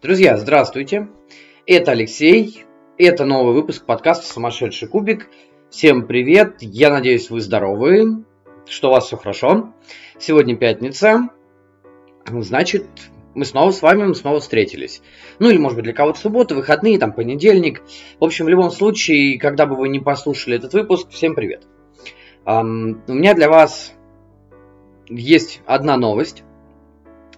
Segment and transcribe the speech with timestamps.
[0.00, 1.08] Друзья, здравствуйте.
[1.66, 2.64] Это Алексей.
[2.98, 5.28] Это новый выпуск подкаста «Сумасшедший кубик».
[5.70, 6.58] Всем привет.
[6.60, 8.22] Я надеюсь, вы здоровы,
[8.64, 9.74] что у вас все хорошо.
[10.16, 11.30] Сегодня пятница.
[12.28, 12.86] Значит,
[13.34, 15.02] мы снова с вами, мы снова встретились.
[15.40, 17.82] Ну или, может быть, для кого-то суббота, выходные, там, понедельник.
[18.20, 21.66] В общем, в любом случае, когда бы вы не послушали этот выпуск, всем привет.
[22.46, 23.94] У меня для вас
[25.08, 26.44] есть одна новость.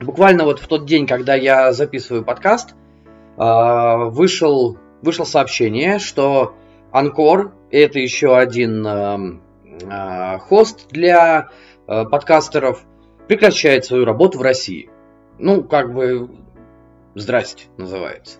[0.00, 2.74] Буквально вот в тот день, когда я записываю подкаст,
[3.36, 6.54] uh, вышел, вышло сообщение, что
[6.90, 9.38] Анкор– это еще один uh,
[9.82, 11.50] uh, хост для
[11.86, 12.84] подкастеров,
[13.26, 14.88] прекращает свою работу в России.
[15.38, 16.30] Ну, как бы,
[17.16, 18.38] здрасте, называется.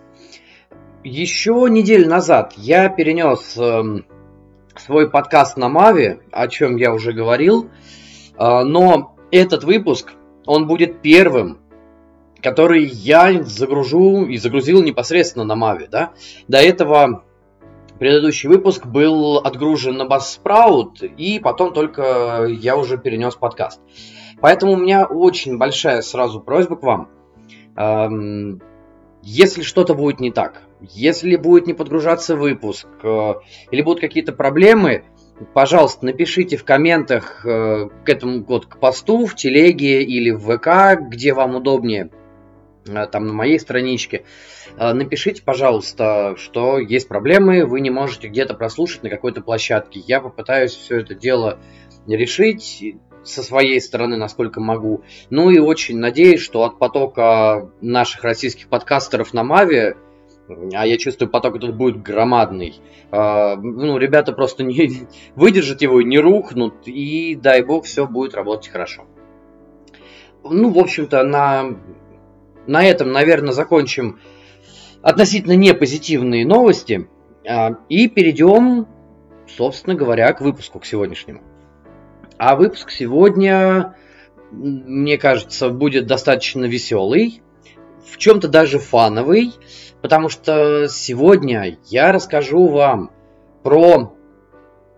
[1.03, 3.59] Еще неделю назад я перенес
[4.77, 7.69] свой подкаст на Маве, о чем я уже говорил,
[8.37, 10.13] но этот выпуск,
[10.45, 11.60] он будет первым,
[12.41, 16.11] который я загружу и загрузил непосредственно на Маве, да.
[16.47, 17.23] До этого
[17.99, 23.79] предыдущий выпуск был отгружен на Buzzsprout, и потом только я уже перенес подкаст.
[24.41, 27.09] Поэтому у меня очень большая сразу просьба к вам.
[27.75, 28.59] Эм,
[29.21, 33.33] если что-то будет не так, если будет не подгружаться выпуск, э,
[33.69, 35.03] или будут какие-то проблемы,
[35.53, 40.99] пожалуйста, напишите в комментах э, к этому вот к посту в телеге или в ВК,
[41.07, 42.09] где вам удобнее,
[42.85, 44.23] там на моей страничке.
[44.77, 49.99] Напишите, пожалуйста, что есть проблемы, вы не можете где-то прослушать на какой-то площадке.
[49.99, 51.59] Я попытаюсь все это дело
[52.07, 55.03] решить со своей стороны, насколько могу.
[55.29, 59.95] Ну и очень надеюсь, что от потока наших российских подкастеров на Маве,
[60.73, 62.75] а я чувствую, поток этот будет громадный.
[63.11, 68.69] А, ну, ребята просто не выдержат его, не рухнут, и дай бог, все будет работать
[68.69, 69.05] хорошо.
[70.43, 71.77] Ну, в общем-то, на,
[72.67, 74.19] на этом, наверное, закончим
[75.01, 77.07] относительно непозитивные новости
[77.47, 78.87] а, и перейдем,
[79.47, 81.41] собственно говоря, к выпуску к сегодняшнему.
[82.37, 83.95] А выпуск сегодня,
[84.51, 87.41] мне кажется, будет достаточно веселый,
[88.05, 89.53] в чем-то даже фановый,
[90.01, 93.11] потому что сегодня я расскажу вам
[93.63, 94.15] про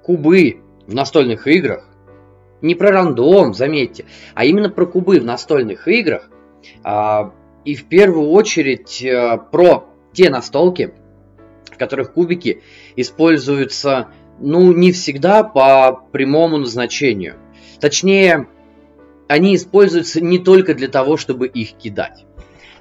[0.03, 1.88] кубы в настольных играх,
[2.61, 4.05] не про рандом, заметьте,
[4.35, 6.29] а именно про кубы в настольных играх,
[6.83, 7.33] а,
[7.66, 10.94] и в первую очередь э, про те настолки,
[11.72, 12.62] в которых кубики
[12.96, 14.09] используются
[14.40, 17.35] ну, не всегда по прямому назначению.
[17.79, 18.47] Точнее,
[19.28, 22.25] они используются не только для того, чтобы их кидать.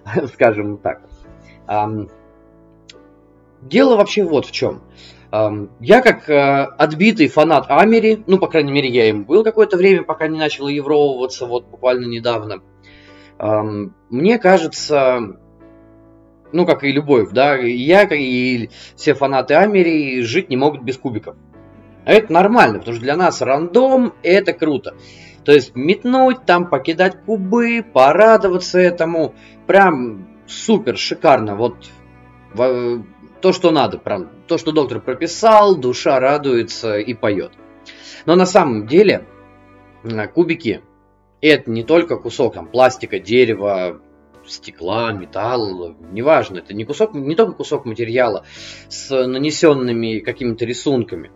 [0.34, 1.02] Скажем так.
[3.62, 4.82] Дело вообще вот в чем.
[5.80, 10.02] Я как э, отбитый фанат Амери, ну, по крайней мере, я им был какое-то время,
[10.02, 12.60] пока не начал евровываться, вот буквально недавно.
[13.42, 15.36] Мне кажется,
[16.52, 21.34] ну, как и любовь, да, я и все фанаты Амери жить не могут без кубиков.
[22.04, 24.94] А это нормально, потому что для нас рандом это круто.
[25.44, 29.34] То есть метнуть, там покидать кубы, порадоваться этому,
[29.66, 31.56] прям супер, шикарно.
[31.56, 31.90] Вот
[32.54, 37.50] то, что надо, прям то, что доктор прописал, душа радуется и поет.
[38.24, 39.26] Но на самом деле
[40.32, 40.82] кубики
[41.48, 44.00] это не только кусок там, пластика, дерева,
[44.46, 48.44] стекла, металла, неважно, это не, кусок, не только кусок материала
[48.88, 51.30] с нанесенными какими-то рисунками.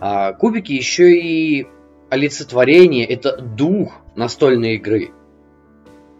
[0.00, 1.66] А кубики еще и
[2.10, 5.12] олицетворение, это дух настольной игры.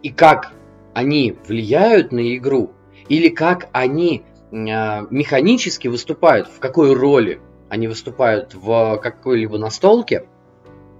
[0.01, 0.53] И как
[0.93, 2.71] они влияют на игру,
[3.09, 10.27] или как они а, механически выступают, в какой роли они выступают в какой-либо настолке,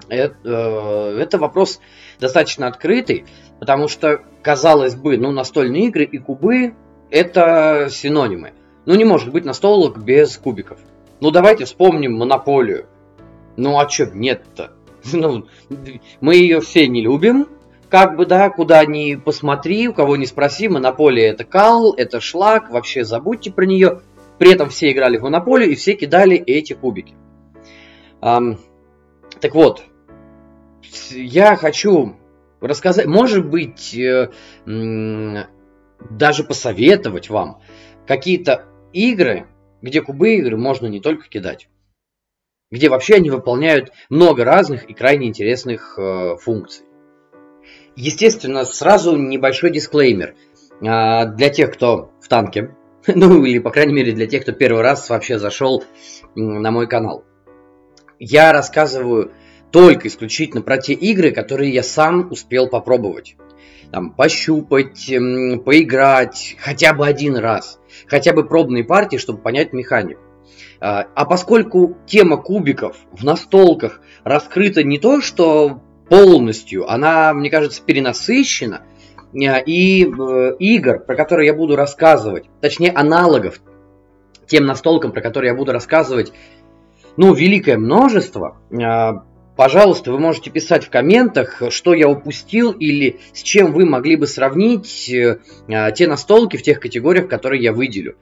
[0.10, 1.80] это, э, это вопрос
[2.20, 3.26] достаточно открытый,
[3.60, 6.74] потому что, казалось бы, ну, настольные игры и кубы–
[7.10, 8.54] это синонимы.
[8.86, 10.80] Ну, не может быть настолок без кубиков.
[11.22, 12.86] Ну, давайте вспомним монополию.
[13.56, 14.72] Ну, а чё нет-то?
[15.12, 15.48] Ну,
[16.22, 17.48] мы ее все не любим,
[17.94, 22.72] как бы, да, куда ни посмотри, у кого не спроси, монополия это кал, это шлак,
[22.72, 24.02] вообще забудьте про нее.
[24.40, 27.14] При этом все играли в монополию и все кидали эти кубики.
[28.20, 29.84] Так вот,
[31.12, 32.16] я хочу
[32.62, 34.32] рассказать, может быть, э,
[34.66, 37.62] даже посоветовать вам
[38.08, 39.48] какие-то игры,
[39.82, 41.70] где кубы игры можно не только кидать,
[42.72, 46.86] где вообще они выполняют много разных и крайне интересных э, функций.
[47.96, 50.36] Естественно, сразу небольшой дисклеймер
[50.82, 52.76] э, для тех, кто в танке,
[53.08, 55.84] ну или, по крайней мере, для тех, кто первый раз вообще зашел
[56.36, 57.26] на мой канал.
[58.20, 59.34] Я рассказываю
[59.74, 63.36] только исключительно про те игры, которые я сам успел попробовать.
[63.92, 65.08] там, пощупать,
[65.66, 70.22] поиграть хотя бы один раз, хотя бы пробные партии, чтобы понять механику.
[70.80, 77.82] А, а поскольку тема кубиков в настолках раскрыта не то, что полностью, она, мне кажется,
[77.84, 78.84] перенасыщена,
[79.34, 83.60] и э, игр, про которые я буду рассказывать, точнее аналогов
[84.46, 86.32] тем настолкам, про которые я буду рассказывать,
[87.18, 88.58] ну, великое множество.
[89.54, 94.16] А, пожалуйста, вы можете писать в комментах, что я упустил или с чем вы могли
[94.16, 98.16] бы сравнить э, а, те настолки в тех категориях, которые я выделю.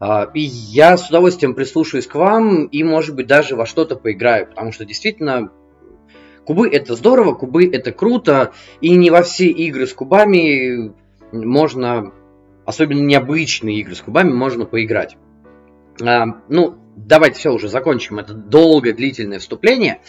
[0.00, 4.46] А, и я с удовольствием прислушаюсь к вам и, может быть, даже во что-то поиграю,
[4.48, 5.50] потому что действительно
[6.44, 10.94] кубы это здорово, кубы это круто, и не во все игры с кубами
[11.32, 12.12] можно,
[12.64, 15.16] особенно необычные игры с кубами, можно поиграть.
[16.00, 20.00] Ну, давайте все уже закончим это долгое длительное вступление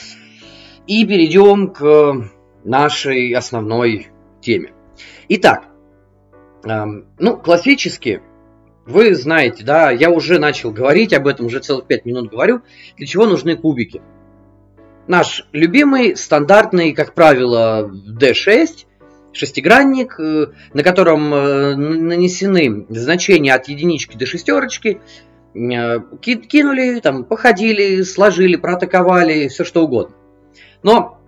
[0.88, 2.30] и перейдем к
[2.64, 4.08] нашей основной
[4.42, 4.74] теме.
[5.30, 5.66] Итак,
[6.64, 8.22] эм, ну, классически,
[8.86, 12.62] вы знаете, да, я уже начал говорить об этом, уже целых 5 минут говорю,
[12.98, 14.02] для чего нужны кубики.
[15.08, 18.86] Наш любимый, стандартный, как правило, D6,
[19.32, 25.00] шестигранник, э, на котором э, нанесены значения от единички до шестерочки,
[25.56, 30.16] Э, кинули, там, походили, сложили, протаковали, все что угодно.
[30.84, 31.20] Но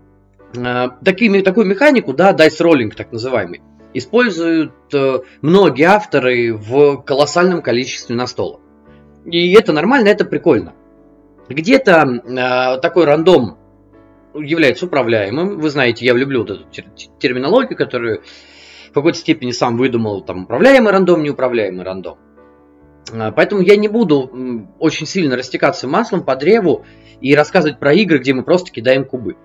[0.55, 3.61] э, такими, такую механику, да, dice rolling так называемый,
[3.93, 8.61] используют э, многие авторы в колоссальном количестве настолок.
[9.25, 10.73] И это нормально, это прикольно.
[11.49, 13.57] Где-то э, такой рандом
[14.33, 15.59] является управляемым.
[15.59, 16.65] Вы знаете, я люблю вот эту
[17.19, 18.21] терминологию, которую
[18.89, 22.17] в какой-то степени сам выдумал, там, управляемый рандом, неуправляемый рандом.
[23.13, 26.85] А, поэтому я не буду очень сильно растекаться маслом по древу
[27.19, 29.37] и рассказывать про игры, где мы просто кидаем кубы.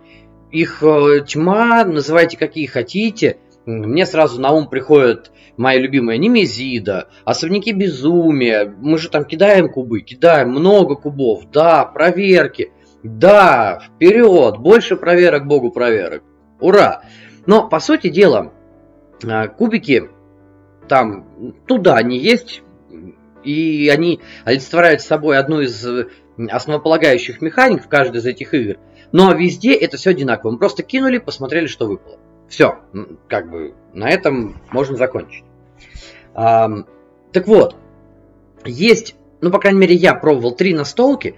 [0.51, 3.39] Их э, тьма, называйте какие хотите.
[3.67, 8.73] Мне сразу на ум приходит моя любимая Немезида, Особняки Безумия.
[8.81, 11.51] Мы же там кидаем кубы, кидаем много кубов.
[11.51, 12.73] Да, проверки.
[13.03, 16.23] Да, вперед, больше проверок, богу проверок.
[16.61, 17.03] Ура!
[17.47, 18.53] Но, по сути дела,
[19.25, 20.09] а, кубики
[20.89, 22.63] там, туда они есть,
[23.47, 26.09] и они олицетворяют собой одну из э,
[26.51, 28.77] основополагающих механик в каждой из этих игр.
[29.13, 30.53] Но везде это все одинаково.
[30.53, 32.19] Мы просто кинули, посмотрели, что выпало.
[32.49, 32.79] Все,
[33.29, 35.45] как бы на этом можно закончить.
[36.35, 36.69] А,
[37.33, 37.77] так вот,
[38.65, 41.37] есть, ну, по крайней мере, я пробовал три настолки,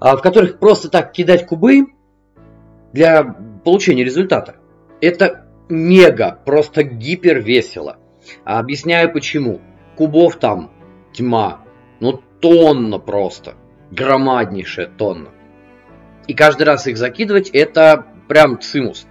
[0.00, 1.86] а, в которых просто так кидать кубы
[2.92, 3.22] для
[3.64, 4.56] получения результата.
[5.00, 7.98] Это мега, просто гипер весело.
[8.44, 9.60] Объясняю почему.
[9.96, 10.72] Кубов там
[11.14, 11.62] тьма.
[12.00, 13.54] Ну, тонна просто.
[13.90, 15.30] Громаднейшая тонна.
[16.26, 19.06] И каждый раз их закидывать, это прям цимус.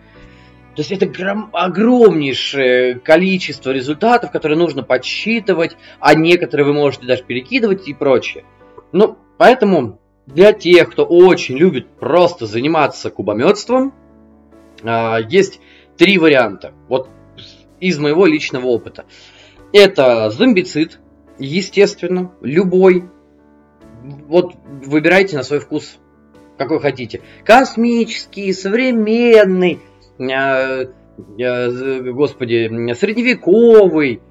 [0.75, 1.50] То есть это гром...
[1.53, 8.44] огромнейшее количество результатов, которые нужно подсчитывать, а некоторые вы можете даже перекидывать и прочее.
[8.91, 13.94] Ну, поэтому для тех, кто очень любит просто заниматься кубометством,
[14.83, 15.59] а, есть
[15.97, 16.73] три варианта.
[16.88, 17.09] Вот
[17.79, 19.05] из моего личного опыта.
[19.73, 21.00] Это зомбицид,
[21.39, 23.06] Естественно, любой.
[24.27, 24.53] Вот
[24.85, 25.97] выбирайте на свой вкус,
[26.57, 27.21] какой хотите.
[27.45, 29.80] Космический, современный,
[30.19, 30.85] э,
[31.39, 34.21] э, господи, средневековый,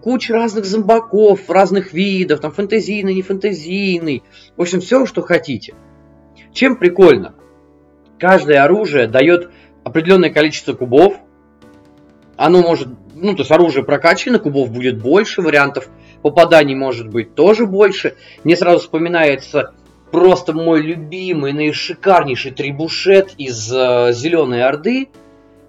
[0.00, 4.22] куча разных зомбаков, разных видов, там фэнтезийный, не фэнтезийный.
[4.56, 5.74] В общем, все, что хотите.
[6.52, 7.34] Чем прикольно?
[8.18, 9.50] Каждое оружие дает
[9.84, 11.16] определенное количество кубов.
[12.36, 15.88] Оно может, ну, то есть оружие прокачано, кубов будет больше, вариантов
[16.22, 18.16] попаданий может быть тоже больше.
[18.44, 19.74] Мне сразу вспоминается
[20.10, 25.08] просто мой любимый, наишикарнейший трибушет из э, Зеленой Орды,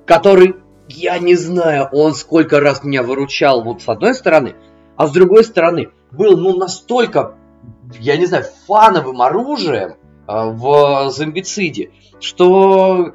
[0.06, 0.56] который,
[0.88, 4.56] я не знаю, он сколько раз меня выручал вот с одной стороны,
[4.96, 7.36] а с другой стороны был ну настолько,
[8.00, 9.96] я не знаю, фановым оружием э,
[10.28, 13.14] в зомбициде, что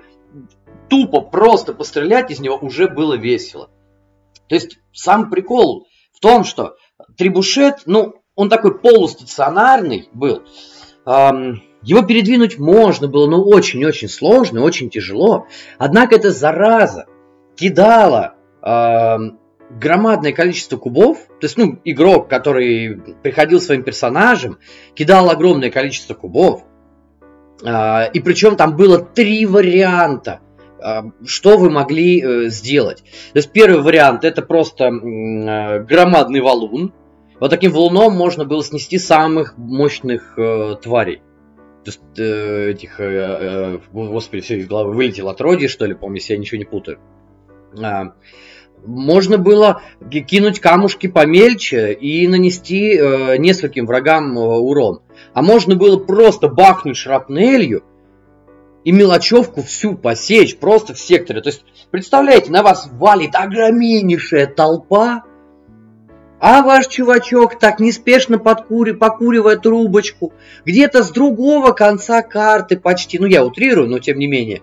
[0.89, 3.69] тупо просто пострелять из него уже было весело.
[4.49, 6.77] То есть сам прикол в том, что
[7.17, 10.43] трибушет, ну, он такой полустационарный был.
[11.07, 15.47] Его передвинуть можно было, но очень-очень сложно, очень тяжело.
[15.79, 17.07] Однако эта зараза
[17.57, 18.35] кидала
[19.71, 21.19] громадное количество кубов.
[21.41, 24.59] То есть, ну, игрок, который приходил своим персонажем,
[24.95, 26.63] кидал огромное количество кубов.
[27.65, 30.41] А, и причем там было три варианта
[31.25, 33.03] что вы могли э, сделать.
[33.33, 36.93] То есть первый вариант это просто э, громадный валун.
[37.41, 41.23] Вот таким валуном можно было снести самых мощных э, тварей.
[41.85, 43.01] То есть этих,
[43.93, 46.99] господи, все из головы вылетел отродье, что ли, помню, если я ничего не путаю.
[47.83, 48.13] А,
[48.87, 49.83] можно было
[50.27, 55.01] кинуть камушки помельче и нанести э, нескольким врагам э, урон.
[55.35, 57.83] А можно было просто бахнуть шрапнелью
[58.85, 61.41] и мелочевку всю посечь просто в секторе.
[61.41, 65.25] То есть, представляете, на вас валит огромнейшая толпа,
[66.41, 70.33] а ваш чувачок так неспешно подкури, покуривая трубочку,
[70.65, 74.63] где-то с другого конца карты почти, ну я утрирую, но тем не менее,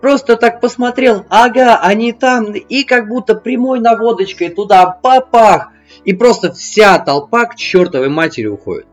[0.00, 5.70] просто так посмотрел, ага, они там, и как будто прямой наводочкой туда папах,
[6.04, 8.86] и просто вся толпа к чертовой матери уходит.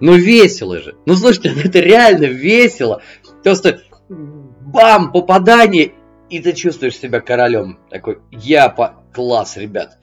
[0.00, 0.96] Ну весело же.
[1.04, 3.02] Ну слушайте, это реально весело.
[3.42, 3.80] Просто
[4.10, 5.92] бам, попадание,
[6.28, 7.78] и ты чувствуешь себя королем.
[7.90, 8.96] Такой, я по...
[9.12, 9.98] Класс, ребят.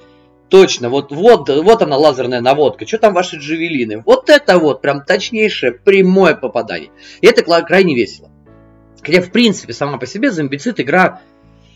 [0.49, 2.87] Точно, вот, вот, вот она лазерная наводка.
[2.87, 4.01] Что там ваши джавелины?
[4.05, 6.91] Вот это вот прям точнейшее прямое попадание.
[7.21, 8.29] И это крайне весело.
[9.01, 11.21] Хотя, в принципе, сама по себе зомбицид игра,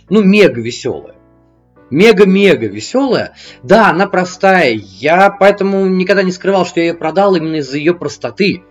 [0.10, 1.16] ну, мега веселая.
[1.90, 3.34] Мега-мега веселая.
[3.64, 4.74] Да, она простая.
[4.74, 8.64] Я поэтому никогда не скрывал, что я ее продал именно из-за ее простоты.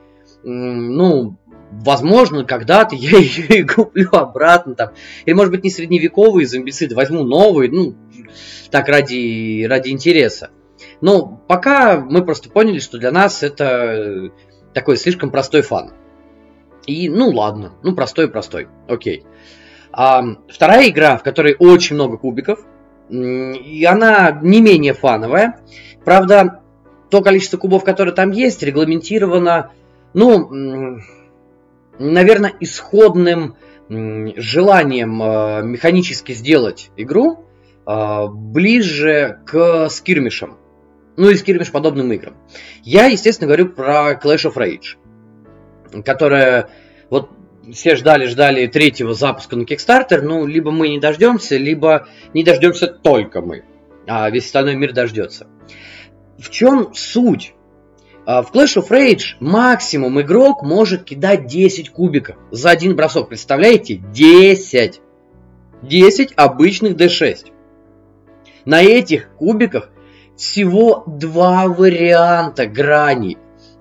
[0.43, 1.37] Ну,
[1.81, 4.91] возможно, когда-то я ее и куплю обратно там.
[5.25, 7.95] Или, может быть, не средневековые зомбициды, возьму новые, ну,
[8.71, 10.51] так ради, ради интереса.
[11.01, 14.31] Но пока мы просто поняли, что для нас это
[14.75, 15.93] такой слишком простой фан.
[16.87, 19.25] И, ну ладно, ну простой-простой, окей.
[19.93, 22.61] А, вторая игра, в которой очень много кубиков,
[23.11, 25.61] и она не менее фановая.
[26.05, 26.63] Правда,
[27.11, 29.73] то количество кубов, которое там есть, регламентировано,
[30.15, 31.01] ну,
[32.01, 33.57] наверное, исходным
[33.89, 37.45] желанием э, механически сделать игру
[37.87, 40.59] э, ближе к скирмишам.
[41.17, 42.37] Ну и скирмиш подобным играм.
[42.83, 46.71] Я, естественно, говорю про Clash of Rage, которая
[47.11, 47.31] вот
[47.73, 52.87] все ждали, ждали третьего запуска на Kickstarter, ну, либо мы не дождемся, либо не дождемся
[52.87, 53.65] только мы,
[54.07, 55.47] а весь остальной мир дождется.
[56.39, 57.55] В чем суть
[58.31, 63.29] в Clash of Rage максимум игрок может кидать 10 кубиков за один бросок.
[63.29, 63.97] Представляете?
[63.97, 65.01] 10.
[65.83, 67.51] 10 обычных D6.
[68.65, 69.91] На этих кубиках
[70.37, 73.37] всего два варианта граней.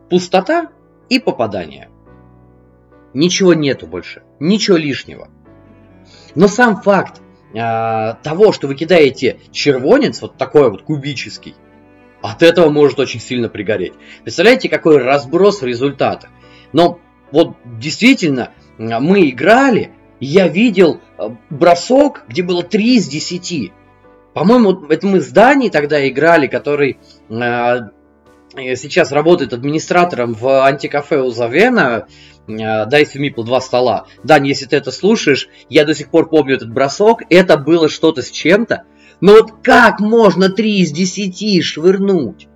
[0.10, 0.70] Пустота
[1.10, 1.90] и попадание.
[3.14, 4.24] Ничего нету больше.
[4.40, 5.30] Ничего лишнего.
[6.34, 7.22] Но сам факт
[7.54, 11.56] э, того, что вы кидаете червонец, вот такой вот кубический,
[12.22, 13.94] от этого может очень сильно пригореть.
[14.24, 16.30] Представляете, какой разброс в результатах.
[16.74, 17.00] Но
[17.32, 23.72] вот действительно, мы играли, я видел э, бросок, где было 3 из 10.
[24.34, 26.98] По-моему, это мы с Даней тогда играли, который
[27.30, 27.80] э,
[28.76, 32.08] сейчас работает администратором в антикафе у Завена.
[32.48, 32.52] Э,
[32.86, 34.08] Dice Meeple два стола.
[34.24, 37.22] Дань, если ты это слушаешь, я до сих пор помню этот бросок.
[37.30, 38.84] Это было что-то с чем-то.
[39.22, 42.48] Но вот как можно 3 из 10 швырнуть?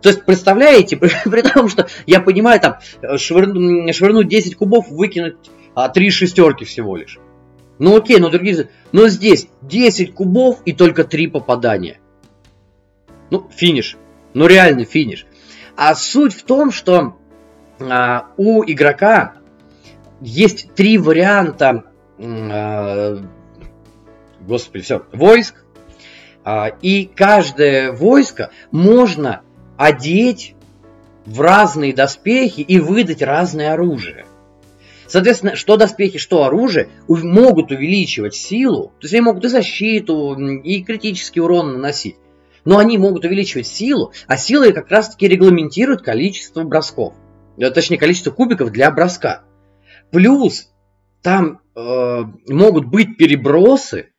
[0.00, 2.76] То есть, представляете, при, при том, что я понимаю, там,
[3.16, 5.36] швырну, швырнуть 10 кубов, выкинуть
[5.74, 7.18] а, 3 шестерки всего лишь.
[7.78, 8.68] Ну окей, но другие...
[8.92, 11.98] Но здесь 10 кубов и только 3 попадания.
[13.30, 13.96] Ну, финиш.
[14.34, 15.26] Ну, реально финиш.
[15.76, 17.16] А суть в том, что
[17.80, 19.34] а, у игрока
[20.20, 21.84] есть три варианта,
[22.18, 23.18] а,
[24.40, 25.61] господи, все, войск,
[26.80, 29.42] и каждое войско можно
[29.76, 30.54] одеть
[31.26, 34.26] в разные доспехи и выдать разное оружие.
[35.06, 40.82] Соответственно, что доспехи, что оружие могут увеличивать силу, то есть они могут и защиту, и
[40.82, 42.16] критический урон наносить,
[42.64, 47.14] но они могут увеличивать силу, а сила как раз таки регламентирует количество бросков,
[47.58, 49.42] э, точнее количество кубиков для броска.
[50.10, 50.70] Плюс
[51.20, 54.12] там э, могут быть перебросы,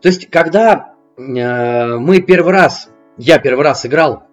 [0.00, 4.24] то есть когда мы первый раз, я первый раз играл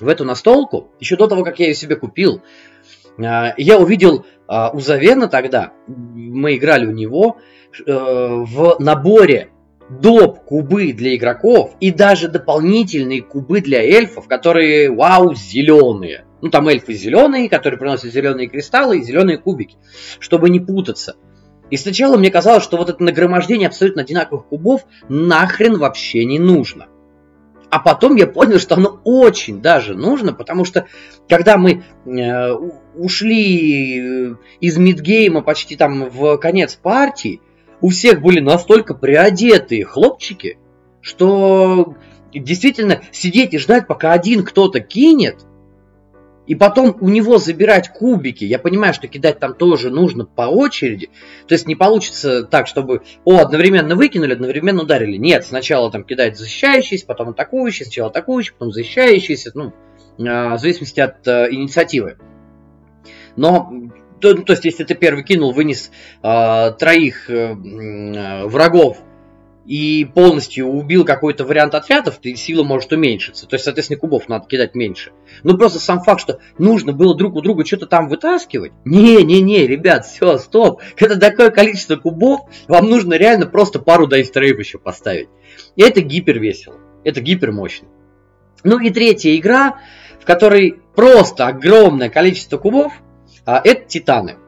[0.00, 2.42] в эту настолку, еще до того, как я ее себе купил,
[3.18, 7.38] э, я увидел э, у Завена тогда, мы играли у него,
[7.86, 9.50] в наборе
[9.88, 16.24] доп кубы для игроков и даже дополнительные кубы для эльфов, которые, вау, зеленые.
[16.40, 19.76] Ну, там эльфы зеленые, которые приносят зеленые кристаллы и зеленые кубики,
[20.20, 21.16] чтобы не путаться.
[21.70, 26.86] И сначала мне казалось, что вот это нагромождение абсолютно одинаковых кубов нахрен вообще не нужно.
[27.70, 30.86] А потом я понял, что оно очень даже нужно, потому что
[31.28, 32.52] когда мы э,
[32.96, 37.42] ушли из мидгейма почти там в конец партии,
[37.80, 40.58] у всех были настолько приодетые хлопчики,
[41.02, 41.94] что
[42.32, 45.44] действительно сидеть и ждать, пока один кто-то кинет,
[46.48, 48.44] и потом у него забирать кубики.
[48.44, 51.10] Я понимаю, что кидать там тоже нужно по очереди.
[51.46, 55.18] То есть не получится так, чтобы, о, одновременно выкинули, одновременно ударили.
[55.18, 59.52] Нет, сначала там кидать защищающийся, потом атакующий, сначала атакующий, потом защищающийся.
[59.54, 59.74] Ну,
[60.26, 62.16] а, в зависимости от э, инициативы.
[63.36, 63.70] Но
[64.18, 65.90] то, то есть, если ты первый кинул, вынес
[66.22, 67.54] э, троих э,
[68.46, 68.98] врагов
[69.68, 73.46] и полностью убил какой-то вариант отрядов, ты сила может уменьшиться.
[73.46, 75.12] То есть, соответственно, кубов надо кидать меньше.
[75.42, 78.72] Ну, просто сам факт, что нужно было друг у друга что-то там вытаскивать.
[78.86, 80.80] Не-не-не, ребят, все, стоп.
[80.96, 85.28] Это такое количество кубов, вам нужно реально просто пару дайстрейв еще поставить.
[85.76, 86.76] И это гипер весело.
[87.04, 87.88] Это гипер мощно.
[88.64, 89.80] Ну и третья игра,
[90.18, 92.94] в которой просто огромное количество кубов,
[93.44, 94.38] а, это Титаны.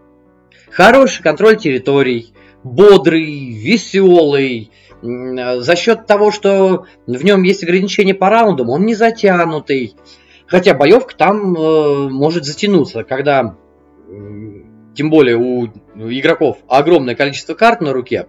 [0.71, 2.33] Хороший контроль территорий,
[2.65, 4.71] бодрый, веселый,
[5.03, 9.95] за счет того, что в нем есть ограничения по раундам, он не затянутый.
[10.47, 13.57] Хотя боевка там э, может затянуться, когда,
[14.95, 18.27] тем более у игроков огромное количество карт на руке,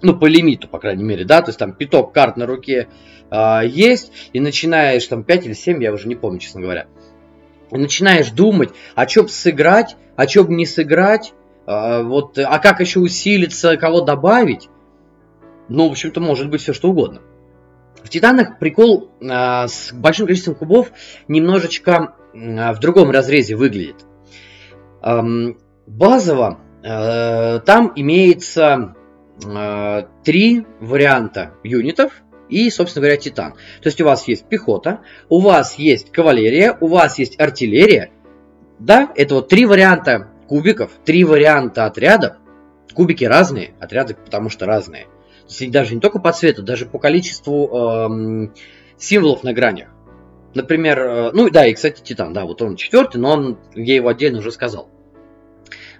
[0.00, 2.88] ну, по лимиту, по крайней мере, да, то есть там пяток карт на руке
[3.30, 6.86] э, есть, и начинаешь там 5 или 7, я уже не помню, честно говоря,
[7.70, 11.34] и начинаешь думать, а что бы сыграть, а что бы не сыграть,
[11.66, 14.68] э, вот, а как еще усилиться, кого добавить,
[15.68, 17.20] ну, в общем-то, может быть все что угодно.
[18.02, 20.92] В Титанах прикол э, с большим количеством кубов
[21.26, 24.04] немножечко э, в другом разрезе выглядит.
[25.02, 28.94] Эм, базово э, там имеется
[29.42, 32.12] э, три варианта юнитов
[32.50, 33.52] и, собственно говоря, Титан.
[33.80, 38.10] То есть у вас есть пехота, у вас есть кавалерия, у вас есть артиллерия.
[38.78, 42.36] Да, это вот три варианта кубиков, три варианта отрядов.
[42.92, 45.06] Кубики разные, отряды потому что разные
[45.68, 48.54] даже не только по цвету, даже по количеству эм,
[48.96, 49.88] символов на гранях.
[50.54, 54.08] Например, э, ну да, и, кстати, Титан, да, вот он четвертый, но он, я его
[54.08, 54.88] отдельно уже сказал.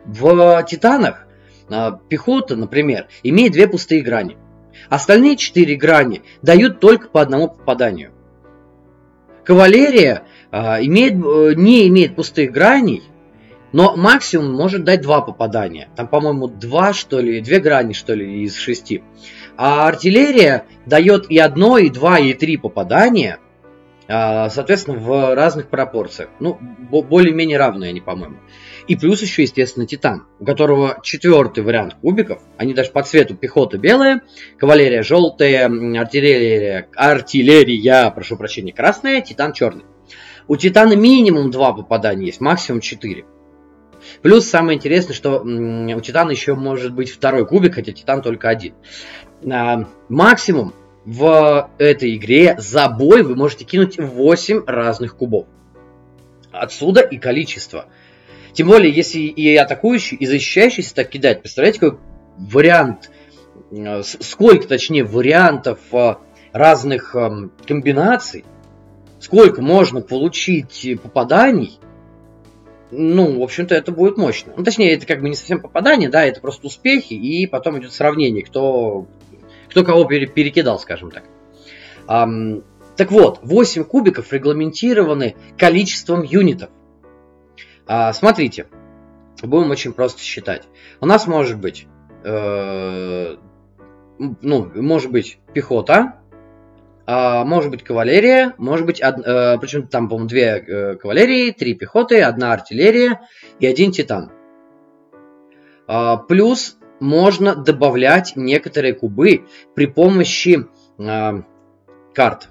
[0.04, 1.26] В Титанах
[1.68, 4.36] э, пехота, например, имеет две пустые грани.
[4.88, 8.12] Остальные четыре грани дают только по одному попаданию.
[9.44, 13.02] Кавалерия э, имеет, э, не имеет пустых граней,
[13.72, 15.88] но максимум может дать два попадания.
[15.96, 19.02] Там, по-моему, два, что ли, две грани, что ли, из шести.
[19.56, 23.38] А артиллерия дает и одно, и два, и три попадания,
[24.06, 26.28] а, соответственно, в разных пропорциях.
[26.40, 26.58] Ну,
[26.90, 28.36] более-менее равные они, по-моему.
[28.86, 32.42] И плюс еще, естественно, Титан, у которого четвертый вариант кубиков.
[32.58, 34.22] Они даже по цвету пехота белая,
[34.58, 39.84] кавалерия желтая, артиллерия, артиллерия, прошу прощения, красная, Титан черный.
[40.48, 43.24] У Титана минимум два попадания есть, максимум четыре.
[44.20, 48.74] Плюс самое интересное, что у Титана еще может быть второй кубик, хотя Титан только один.
[49.50, 55.46] А, максимум в этой игре за бой вы можете кинуть 8 разных кубов.
[56.50, 57.86] Отсюда и количество.
[58.52, 61.40] Тем более, если и атакующий, и защищающийся так кидать.
[61.40, 61.98] Представляете, какой
[62.38, 63.10] вариант,
[63.72, 66.20] а, сколько, точнее, вариантов а,
[66.52, 67.14] разных
[67.66, 68.44] комбинаций,
[69.20, 71.78] сколько можно получить попаданий–
[72.96, 74.52] ну, в общем-то, это будет мощно.
[74.56, 77.92] Ну, точнее, это как бы не совсем попадание, да, это просто успехи, и потом идет
[77.92, 79.06] сравнение, кто,
[79.74, 81.24] кто кого перекидал, скажем так.
[82.06, 86.70] Так вот, 8 кубиков регламентированы количеством юнитов.
[87.86, 88.66] Uh, смотрите,
[89.42, 90.62] будем очень просто считать.
[91.00, 91.86] У нас может быть,
[92.22, 93.36] э,
[94.18, 96.20] ну, может быть пехота,
[97.04, 99.18] а, может быть кавалерия, может быть, од...
[99.18, 103.20] э, причем там, по-моему, две э, кавалерии, три пехоты, одна артиллерия
[103.58, 104.30] и один титан.
[105.86, 110.66] А, плюс можно добавлять некоторые кубы при помощи
[110.98, 111.42] э,
[112.14, 112.48] карт.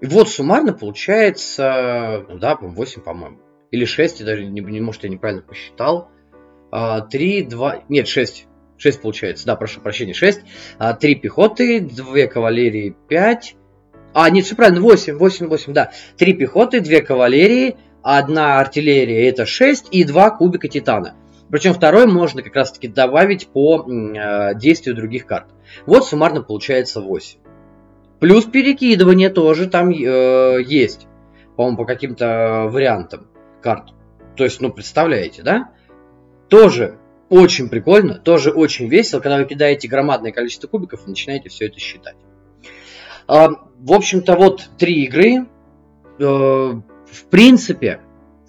[0.00, 3.38] И вот суммарно получается, ну да, 8, по-моему.
[3.70, 6.08] Или 6, я даже не, не может, я неправильно посчитал.
[6.70, 8.46] 3, 2, нет, 6.
[8.76, 10.42] 6 получается, да, прошу прощения, 6.
[11.00, 13.56] 3 пехоты, 2 кавалерии, 5,
[14.14, 15.92] а, нет, все правильно, 8, 8, 8, да.
[16.16, 21.14] Три пехоты, две кавалерии, одна артиллерия, это 6, и два кубика титана.
[21.50, 25.46] Причем второй можно как раз таки добавить по э, действию других карт.
[25.86, 27.40] Вот суммарно получается 8.
[28.20, 31.06] Плюс перекидывание тоже там э, есть.
[31.56, 33.28] По-моему, по каким-то вариантам
[33.62, 33.90] карт.
[34.36, 35.70] То есть, ну, представляете, да?
[36.48, 41.66] Тоже очень прикольно, тоже очень весело, когда вы кидаете громадное количество кубиков и начинаете все
[41.66, 42.16] это считать.
[43.26, 45.46] А, в общем-то, вот три игры.
[46.18, 48.00] Э, в принципе,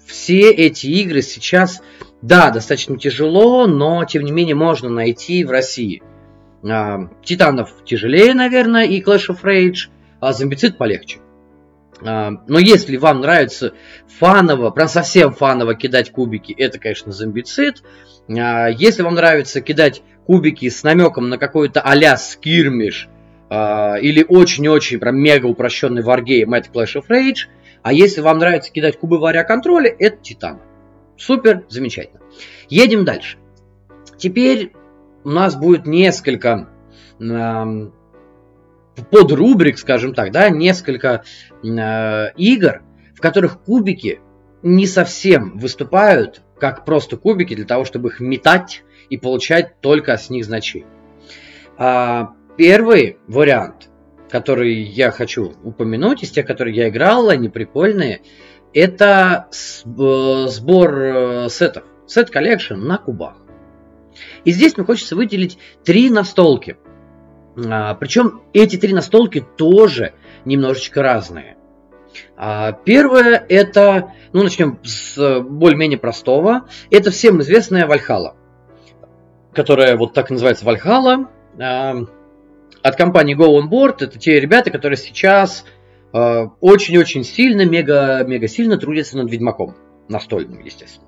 [0.04, 1.82] все эти игры сейчас,
[2.22, 6.02] да, достаточно тяжело, но тем не менее можно найти в России.
[6.68, 9.88] А, Титанов тяжелее, наверное, и Clash of Rage,
[10.20, 11.20] а Зомбицид полегче.
[12.04, 13.72] А, но если вам нравится
[14.18, 17.82] фаново, прям совсем фаново кидать кубики, это, конечно, зомбицид.
[18.28, 23.08] А, если вам нравится кидать кубики с намеком на какой-то а-ля скирмиш,
[23.50, 27.48] или очень-очень прям мега упрощенный варгейм, это Clash of Rage.
[27.82, 30.60] А если вам нравится кидать кубы в ариоконтроле, это Титан.
[31.20, 32.20] Супер, замечательно.
[32.70, 33.36] Едем дальше.
[34.16, 34.72] Теперь
[35.22, 36.70] у нас будет несколько
[37.20, 37.90] э,
[39.10, 41.22] подрубрик, скажем так, да, несколько
[41.62, 42.82] э, игр,
[43.14, 44.20] в которых кубики
[44.62, 50.30] не совсем выступают как просто кубики для того, чтобы их метать и получать только с
[50.30, 50.86] них значения.
[51.76, 53.90] А, первый вариант,
[54.30, 58.20] который я хочу упомянуть, из тех, которые я играл, они прикольные,
[58.72, 61.84] это э, сбор э, сетов.
[62.06, 63.36] Set collection на кубах.
[64.44, 66.76] И здесь мне хочется выделить три настолки.
[67.56, 71.56] А, причем эти три настолки тоже немножечко разные.
[72.36, 78.36] А, первое это, ну начнем с более-менее простого, это всем известная Вальхала,
[79.52, 81.28] которая вот так называется Вальхала,
[81.58, 81.96] а,
[82.82, 85.64] от компании Go On Board, это те ребята, которые сейчас
[86.12, 89.76] очень-очень сильно, мега-мега сильно трудятся над Ведьмаком,
[90.08, 91.06] настольным, естественно.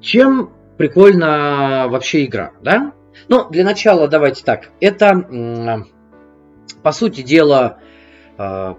[0.00, 2.92] Чем прикольна вообще игра, да?
[3.28, 4.70] Ну, для начала давайте так.
[4.80, 5.84] Это,
[6.82, 7.78] по сути дела,
[8.38, 8.76] а,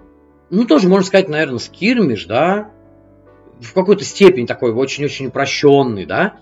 [0.50, 2.70] ну, тоже можно сказать, наверное, скирмиш, да?
[3.60, 6.40] В какой-то степени такой очень-очень упрощенный, да?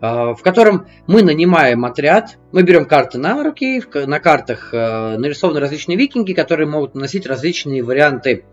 [0.00, 5.60] А, в котором мы нанимаем отряд, мы берем карты на руки, на картах а, нарисованы
[5.60, 8.44] различные викинги, которые могут наносить различные варианты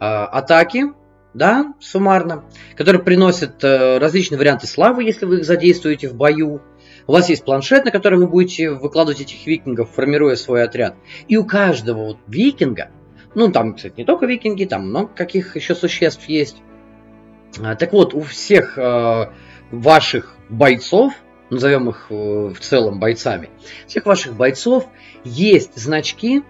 [0.00, 0.92] атаки,
[1.34, 2.44] да, суммарно,
[2.76, 6.62] которые приносят э, различные варианты славы, если вы их задействуете в бою.
[7.06, 10.94] У вас есть планшет, на который вы будете выкладывать этих викингов, формируя свой отряд.
[11.26, 12.90] И у каждого вот викинга,
[13.34, 16.62] ну там, кстати, не только викинги, там много каких еще существ есть.
[17.78, 19.26] Так вот, у всех э,
[19.70, 21.14] ваших бойцов,
[21.50, 23.50] назовем их э, в целом бойцами,
[23.86, 24.86] всех ваших бойцов
[25.24, 26.42] есть значки,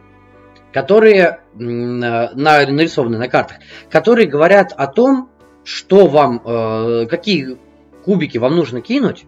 [0.73, 3.59] которые на, нарисованы на картах,
[3.91, 5.31] которые говорят о том,
[5.65, 7.59] что вам, э, какие
[8.05, 9.25] кубики вам нужно кинуть,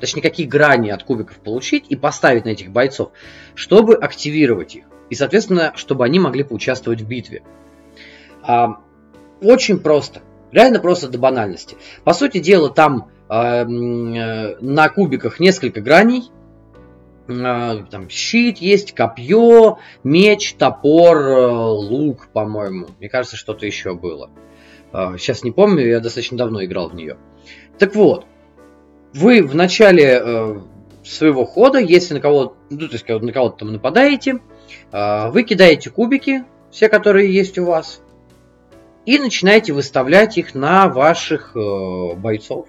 [0.00, 3.10] точнее, какие грани от кубиков получить и поставить на этих бойцов,
[3.54, 4.84] чтобы активировать их.
[5.10, 7.42] И, соответственно, чтобы они могли поучаствовать в битве.
[8.42, 8.80] А,
[9.42, 10.22] очень просто.
[10.52, 11.76] Реально просто до банальности.
[12.04, 16.30] По сути дела, там э, э, на кубиках несколько граней,
[17.28, 22.88] а, там щит есть, копье, меч, топор, э, лук, по-моему.
[22.98, 24.30] Мне кажется, что-то еще было.
[24.92, 27.16] Сейчас не помню, я достаточно давно играл в нее.
[27.78, 28.26] Так вот,
[29.14, 30.60] вы в начале э,
[31.04, 34.40] своего хода, если на кого, ну, то есть на кого-то там нападаете,
[34.92, 38.02] э, вы кидаете кубики, все, которые есть у вас,
[39.06, 42.68] и начинаете выставлять их на ваших э, бойцов.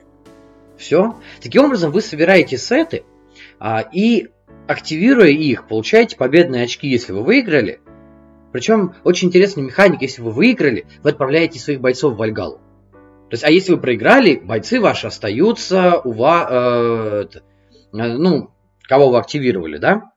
[0.82, 1.16] Все.
[1.42, 3.04] Таким образом, вы собираете сеты,
[3.60, 4.30] э, и
[4.68, 7.82] активируя их, получаете победные очки, если вы выиграли.
[8.52, 12.58] Причем очень интересный механик, если вы выиграли, вы отправляете своих бойцов в Вальгалу.
[13.30, 17.38] То есть, а если вы проиграли, бойцы ваши остаются у вас, э, э,
[17.94, 18.50] ну,
[18.82, 20.12] кого вы активировали, да?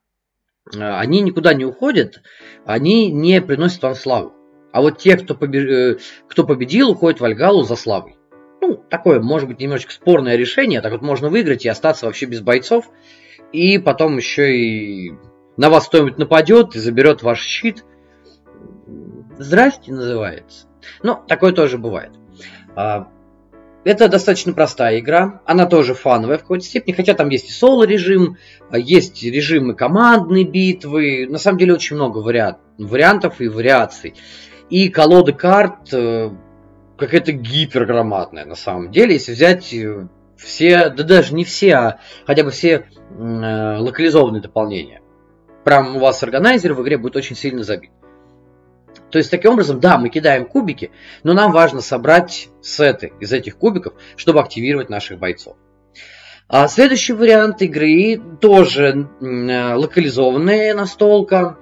[0.75, 2.23] Э, они никуда не уходят,
[2.65, 4.33] они не приносят вам славу.
[4.73, 5.65] А вот те, кто, побеж...
[5.65, 8.17] Э, кто победил, уходят в Вальгалу за славой.
[8.67, 10.81] Ну, такое, может быть, немножечко спорное решение.
[10.81, 12.87] Так вот можно выиграть и остаться вообще без бойцов
[13.53, 15.13] и потом еще и
[15.59, 17.85] на вас кто-нибудь нападет и заберет ваш щит.
[19.39, 20.67] Здрасте называется.
[21.03, 22.13] Но такое тоже бывает.
[22.75, 23.09] А,
[23.85, 28.39] это достаточно простая игра, она тоже фановая в какой-то степени, хотя там есть и соло-режим,
[28.71, 34.15] а, есть режимы командной битвы, на самом деле очень много вариант, вариантов и вариаций.
[34.71, 36.31] И колоды карт э,
[36.97, 42.45] какая-то гипергромадная на самом деле, если взять э, все, да даже не все, а хотя
[42.45, 45.01] бы все э, локализованные дополнения.
[45.65, 47.91] Прям у вас органайзер в игре будет очень сильно забит.
[49.11, 50.91] То есть, таким образом, да, мы кидаем кубики,
[51.23, 55.57] но нам важно собрать сеты из этих кубиков, чтобы активировать наших бойцов.
[56.49, 61.57] А следующий вариант игры тоже э, локализованная настолка,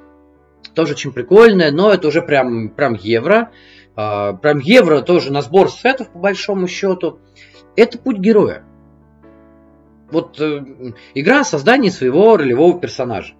[0.74, 3.50] тоже очень прикольная, но это уже прям, прям евро.
[3.94, 7.20] Прям евро тоже на сбор сетов по большому счету.
[7.76, 8.64] Это путь героя
[10.12, 10.64] вот э,
[11.14, 13.34] игра о создании своего ролевого персонажа.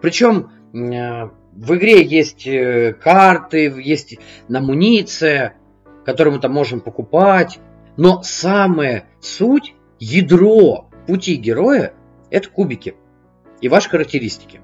[0.00, 5.56] Причем э, в игре есть э, карты, есть амуниция,
[6.04, 7.60] которую мы там можем покупать.
[7.96, 11.94] Но самая суть, ядро пути героя–
[12.30, 12.96] это кубики
[13.60, 14.60] и ваши характеристики.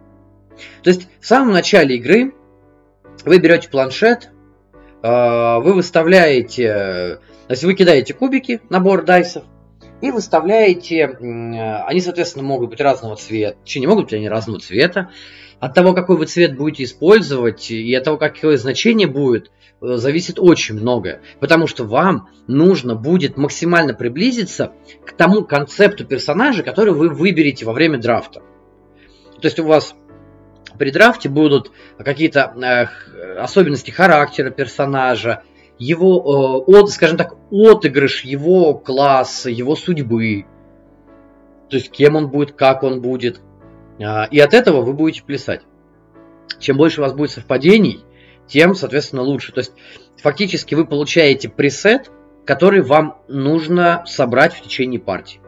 [0.83, 2.35] То есть в самом начале игры
[3.25, 4.32] вы берете планшет,
[5.03, 9.45] вы выставляете, то есть вы кидаете кубики, набор дайсов,
[10.01, 15.11] и выставляете, они, соответственно, могут быть разного цвета, точнее, не могут быть они разного цвета,
[15.63, 20.41] от того, какой вы цвет будете использовать и от того, какое значение будет, э, зависит
[20.41, 21.21] очень многое.
[21.39, 24.73] Потому что вам нужно будет максимально приблизиться
[25.07, 28.43] к тому концепту персонажа, который вы выберете во время драфта.
[29.41, 29.95] То есть у вас
[30.79, 35.43] при драфте будут какие-то э, особенности характера персонажа,
[35.79, 40.47] его, э, от, скажем так, отыгрыш его класса, его судьбы.
[41.69, 43.41] То есть кем он будет, как он будет–
[44.01, 45.63] а, и от этого вы будете плясать.
[46.59, 48.05] Чем больше у вас будет совпадений,
[48.47, 49.53] тем, соответственно, лучше.
[49.53, 49.73] То есть,
[50.17, 52.11] фактически вы получаете пресет,
[52.45, 55.41] который вам нужно собрать в течение партии.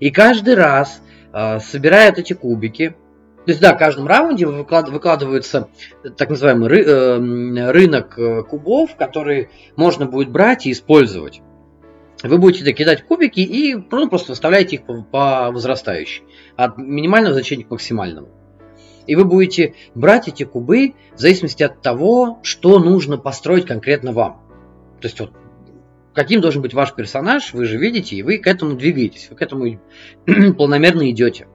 [0.00, 1.02] И каждый раз,
[1.32, 2.94] э, собирая эти кубики,
[3.44, 5.68] то есть, да, в каждом раунде выкладывается
[6.16, 11.42] так называемый ры, э, рынок кубов, который можно будет брать и использовать.
[12.22, 16.22] Вы будете кидать кубики и ну, просто выставляете их по, по возрастающей
[16.56, 18.28] от минимального значения к максимальному.
[19.06, 24.40] И вы будете брать эти кубы в зависимости от того, что нужно построить конкретно вам.
[25.00, 25.32] То есть вот
[26.14, 29.42] каким должен быть ваш персонаж, вы же видите, и вы к этому двигаетесь, вы к
[29.42, 29.80] этому
[30.56, 31.48] планомерно идете.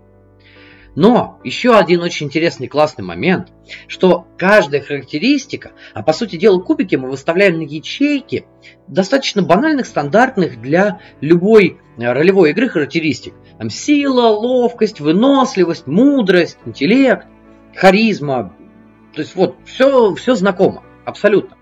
[0.97, 3.49] Но еще один очень интересный классный момент,
[3.87, 8.47] что каждая характеристика, а по сути дела кубики мы выставляем на ячейки
[8.87, 13.35] достаточно банальных, стандартных для любой э, ролевой игры характеристик.
[13.59, 17.27] Там сила, ловкость, выносливость, мудрость, интеллект,
[17.75, 18.55] харизма.
[19.13, 21.56] То есть вот все, все знакомо, абсолютно.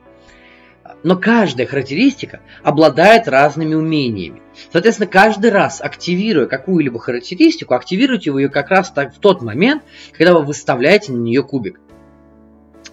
[1.05, 4.41] Но каждая характеристика обладает разными умениями.
[4.71, 9.83] Соответственно, каждый раз, активируя какую-либо характеристику, активируйте вы ее как раз так, в тот момент,
[10.13, 11.79] когда вы выставляете на нее кубик.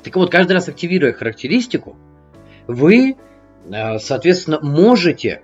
[0.05, 1.97] Так вот, каждый раз активируя характеристику,
[2.67, 3.17] вы,
[3.71, 5.41] э, соответственно, можете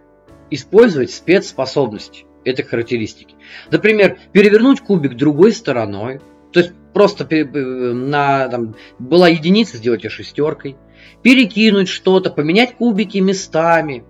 [0.51, 3.35] использовать спецспособности этой характеристики.
[3.71, 6.21] Например, перевернуть кубик другой стороной,
[6.53, 10.77] то есть просто на, там, была единица, сделать ее шестеркой–
[11.23, 14.05] перекинуть что-то, поменять кубики местами,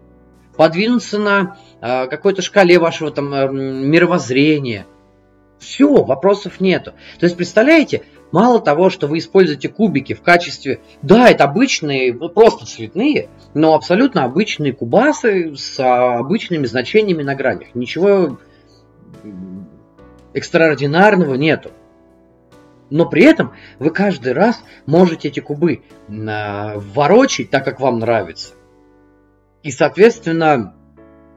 [0.56, 4.86] подвинуться на э, какой-то шкале вашего там э, мировоззрения.
[5.58, 6.92] Все, вопросов нету.
[7.18, 12.66] То есть, представляете, мало того, что вы используете кубики в качестве, да, это обычные, просто
[12.66, 17.74] цветные, но абсолютно обычные кубасы с обычными значениями на гранях.
[17.74, 18.38] Ничего
[20.32, 21.70] экстраординарного нету.
[22.90, 28.54] Но при этом вы каждый раз можете эти кубы ворочить так, как вам нравится.
[29.62, 30.74] И, соответственно,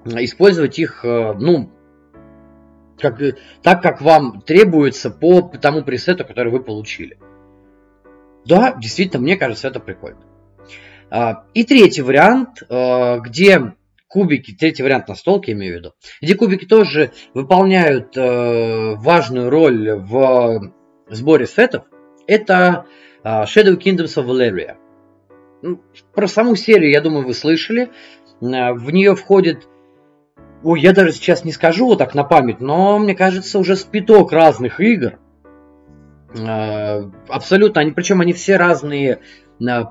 [0.06, 1.70] использовать их, э, ну,
[3.00, 3.20] как,
[3.64, 7.18] так, как вам требуется по тому пресету, который вы получили.
[8.46, 10.22] Да, действительно, мне кажется, это прикольно.
[11.10, 13.74] А, и третий вариант, где
[14.08, 20.74] кубики, третий вариант на столке, имею в виду, где кубики тоже выполняют важную роль в
[21.16, 21.86] сборе сетов,
[22.28, 22.86] это
[23.24, 24.76] а, Shadow Kingdoms of Valeria.
[25.62, 25.82] Ну,
[26.14, 27.92] про саму серию, я думаю, вы слышали.
[28.42, 29.68] А, в нее входит
[30.64, 34.32] Ой, я даже сейчас не скажу вот так на память, но мне кажется, уже спиток
[34.32, 35.18] разных игр.
[36.40, 39.20] А, абсолютно, они, причем они все разные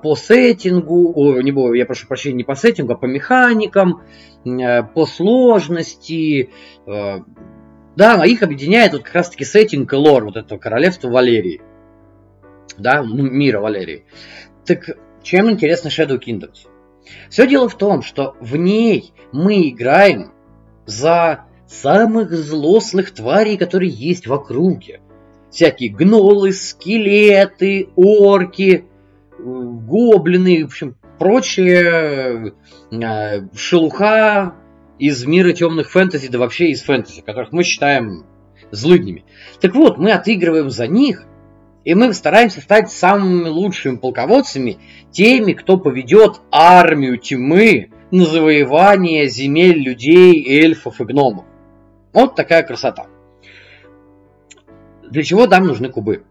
[0.02, 4.02] по сеттингу, не, я прошу прощения, не по сеттингу, а по механикам,
[4.44, 6.50] по сложности,
[7.96, 11.60] да, их объединяет вот как раз-таки сеттинг и лор вот этого королевства Валерии.
[12.78, 14.04] Да, мира Валерии.
[14.64, 16.68] Так чем интересно Shadow Kingdoms?
[17.28, 20.32] Все дело в том, что в ней мы играем
[20.86, 25.00] за самых злостных тварей, которые есть в округе.
[25.50, 28.86] Всякие гнолы, скелеты, орки,
[29.38, 32.52] гоблины, в общем, прочая
[32.90, 34.54] э, шелуха
[35.00, 38.26] из мира темных фэнтези, да вообще из фэнтези, которых мы считаем
[38.70, 39.24] злыднями.
[39.60, 41.24] Так вот, мы отыгрываем за них,
[41.84, 44.78] и мы стараемся стать самыми лучшими полководцами,
[45.10, 51.46] теми, кто поведет армию тьмы на завоевание земель людей, эльфов и гномов.
[52.12, 53.06] Вот такая красота.
[55.10, 56.24] Для чего нам нужны кубы?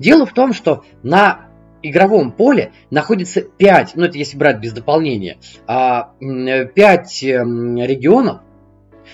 [0.00, 1.45] Дело в том, что на
[1.82, 8.40] игровом поле находится 5, ну это если брать без дополнения, 5 а, эм, регионов,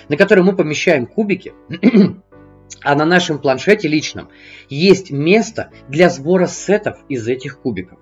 [0.09, 1.53] на которые мы помещаем кубики,
[2.83, 4.29] а на нашем планшете личном
[4.69, 7.99] есть место для сбора сетов из этих кубиков.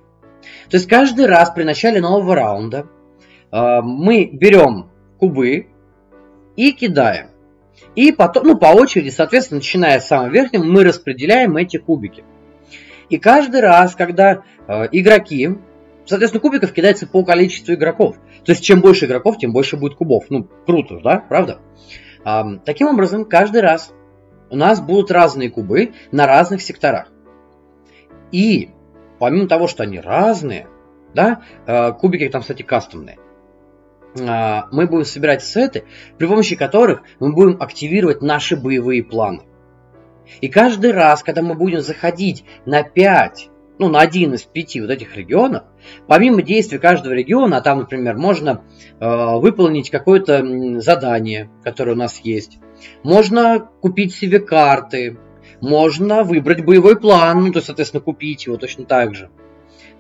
[0.70, 2.87] То есть каждый раз при начале нового раунда
[3.53, 5.66] э, мы берем кубы
[6.57, 7.29] и кидаем.
[7.94, 12.25] И потом, ну, по очереди, соответственно, начиная с самого верхнего, мы распределяем эти кубики.
[13.11, 15.59] И каждый раз, когда э, игроки
[16.11, 18.16] соответственно, кубиков кидается по количеству игроков.
[18.44, 20.25] То есть, чем больше игроков, тем больше будет кубов.
[20.29, 21.18] Ну, круто, да?
[21.20, 21.61] Правда?
[22.25, 23.92] А, таким образом, каждый раз
[24.51, 27.12] у нас будут разные кубы на разных секторах.
[28.33, 28.70] И
[29.20, 30.66] помимо того, что они разные,
[31.14, 33.18] да, а, кубики там, кстати, кастомные,
[34.18, 35.85] а, мы будем собирать сеты,
[36.18, 39.42] при помощи которых мы будем активировать наши боевые планы.
[40.40, 44.90] И каждый раз, когда мы будем заходить на 5, ну, на один из пяти вот
[44.90, 45.64] этих регионов,
[46.06, 48.62] помимо действий каждого региона, а там, например, можно
[49.00, 52.58] э, выполнить какое-то задание, которое у нас есть,
[53.02, 55.18] можно купить себе карты,
[55.60, 59.30] можно выбрать боевой план, ну, то есть, соответственно, купить его точно так же.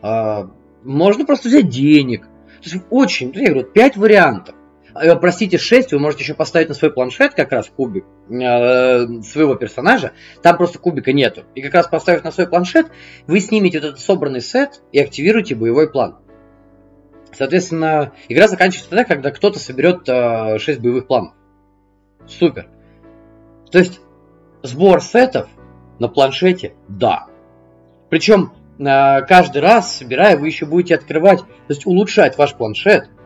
[0.02, 0.46] Э,
[0.82, 2.24] можно просто взять денег.
[2.62, 4.54] То есть очень, я говорю, 5 вариантов.
[5.00, 9.54] Э, простите, 6 вы можете еще поставить на свой планшет как раз кубик э, своего
[9.54, 10.12] персонажа.
[10.42, 11.44] Там просто кубика нету.
[11.54, 12.86] И как раз поставив на свой планшет,
[13.26, 16.18] вы снимете вот этот собранный сет и активируете боевой план.
[17.32, 21.34] Соответственно, игра заканчивается тогда, когда кто-то соберет э, 6 боевых планов.
[22.26, 22.68] Супер.
[23.70, 24.00] То есть
[24.62, 25.48] сбор сетов
[25.98, 27.26] на планшете, да.
[28.10, 33.08] Причем э, каждый раз, собирая, вы еще будете открывать, то есть улучшать ваш планшет–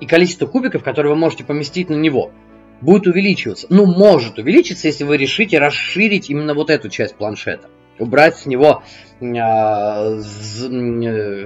[0.00, 2.32] и количество кубиков, которые вы можете поместить на него,
[2.80, 3.66] будет увеличиваться.
[3.70, 7.68] Ну, может увеличиться, если вы решите расширить именно вот эту часть планшета.
[7.98, 8.82] Убрать с него
[9.20, 10.18] э,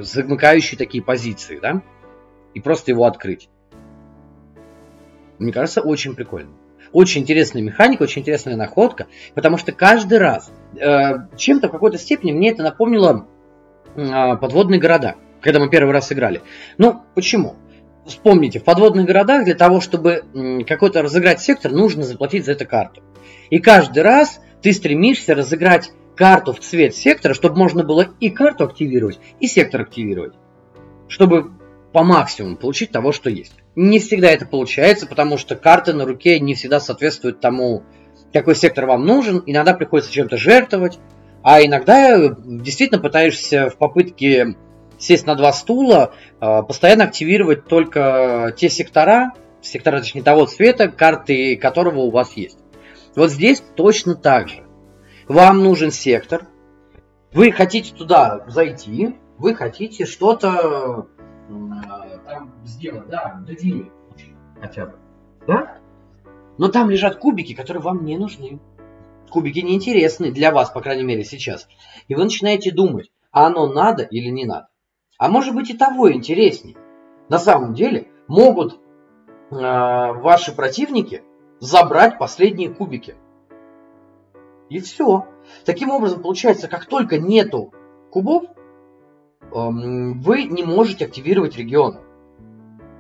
[0.03, 1.83] замыкающие такие позиции, да?
[2.55, 3.51] И просто его открыть.
[5.39, 6.51] Мне кажется, очень прикольно.
[6.93, 12.33] Очень интересная механика, очень интересная находка, потому что каждый раз э, чем-то в какой-то степени
[12.33, 13.27] мне это напомнило
[13.95, 16.41] э, подводные города, когда мы первый раз играли.
[16.79, 17.57] Ну, почему?
[18.09, 20.25] Вспомните, в подводных городах для того, чтобы
[20.67, 23.03] какой-то разыграть сектор, нужно заплатить за это карту.
[23.51, 28.65] И каждый раз ты стремишься разыграть карту в цвет сектора, чтобы можно было и карту
[28.65, 30.35] активировать, и сектор активировать.
[31.07, 31.53] Чтобы
[31.93, 33.55] по максимуму получить того, что есть.
[33.75, 37.85] Не всегда это получается, потому что карты на руке не всегда соответствуют тому,
[38.33, 39.43] какой сектор вам нужен.
[39.47, 40.99] Иногда приходится чем-то жертвовать,
[41.43, 44.57] а иногда действительно пытаешься в попытке
[44.99, 49.33] сесть на два стула, а, постоянно активировать только те сектора,
[49.63, 52.59] сектора, точнее, того цвета, карты которого у вас есть.
[53.17, 54.65] Вот здесь точно так же.
[55.27, 56.47] Вам нужен сектор,
[57.33, 61.09] вы хотите туда зайти, вы хотите что-то
[62.27, 63.91] там сделать, да, додели
[64.61, 64.99] хотя бы,
[65.47, 65.79] да?
[66.59, 68.59] Но там лежат кубики, которые вам не нужны.
[69.31, 71.69] Кубики неинтересны для вас, по крайней мере, сейчас.
[72.09, 74.68] И вы начинаете думать, а оно надо или не надо.
[75.19, 76.77] А может быть и того интереснее.
[77.29, 78.77] На самом деле могут э,
[79.51, 81.25] ваши противники
[81.59, 83.17] забрать последние кубики.
[84.71, 85.27] И все.
[85.65, 87.73] Таким образом, получается, как только нету
[88.11, 88.49] кубов, э,
[89.51, 91.99] вы не можете активировать регион.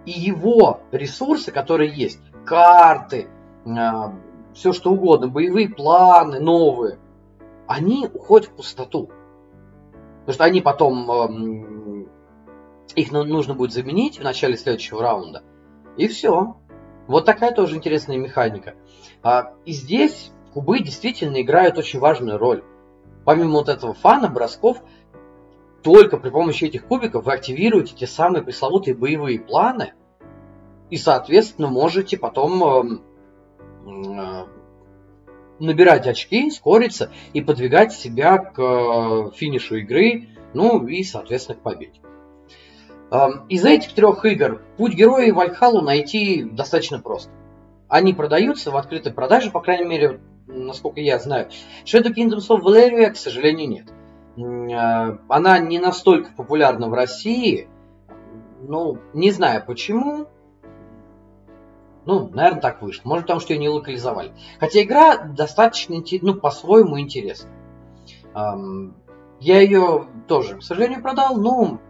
[0.04, 3.28] И его ресурсы, которые есть, карты,
[3.64, 3.70] э,
[4.54, 6.98] все что угодно, боевые планы новые,
[7.68, 9.08] они уходят в пустоту.
[10.20, 11.77] Потому что они потом э,
[12.98, 15.42] их нужно будет заменить в начале следующего раунда.
[15.96, 16.56] И все.
[17.06, 18.74] Вот такая тоже интересная механика.
[19.22, 22.62] А, и здесь кубы действительно играют очень важную роль.
[23.24, 24.82] Помимо вот этого фана, бросков,
[25.82, 29.92] только при помощи этих кубиков вы активируете те самые пресловутые боевые планы
[30.90, 33.00] и, соответственно, можете потом
[33.86, 34.46] э,
[35.58, 42.00] набирать очки, скориться и подвигать себя к э, финишу игры, ну и, соответственно, к победе.
[43.48, 47.30] Из этих трех игр путь героя и Вальхалу найти достаточно просто.
[47.88, 51.48] Они продаются в открытой продаже, по крайней мере, насколько я знаю.
[51.86, 53.68] Shadow Kingdoms of Valeria, к сожалению,
[54.36, 54.72] нет.
[54.74, 57.68] А, она не настолько популярна в России.
[58.60, 60.26] Ну, не знаю почему.
[62.04, 63.08] Ну, наверное, так вышло.
[63.08, 64.32] Может, потому что ее не локализовали.
[64.60, 67.52] Хотя игра достаточно, ну, по-своему интересная.
[69.40, 71.80] Я ее тоже, к сожалению, продал, но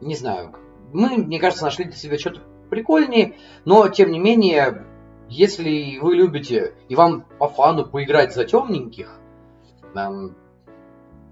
[0.00, 0.54] не знаю,
[0.92, 4.86] мы, мне кажется, нашли для себя что-то прикольнее, но, тем не менее,
[5.28, 9.18] если вы любите и вам по фану поиграть за темненьких,
[9.94, 10.34] там,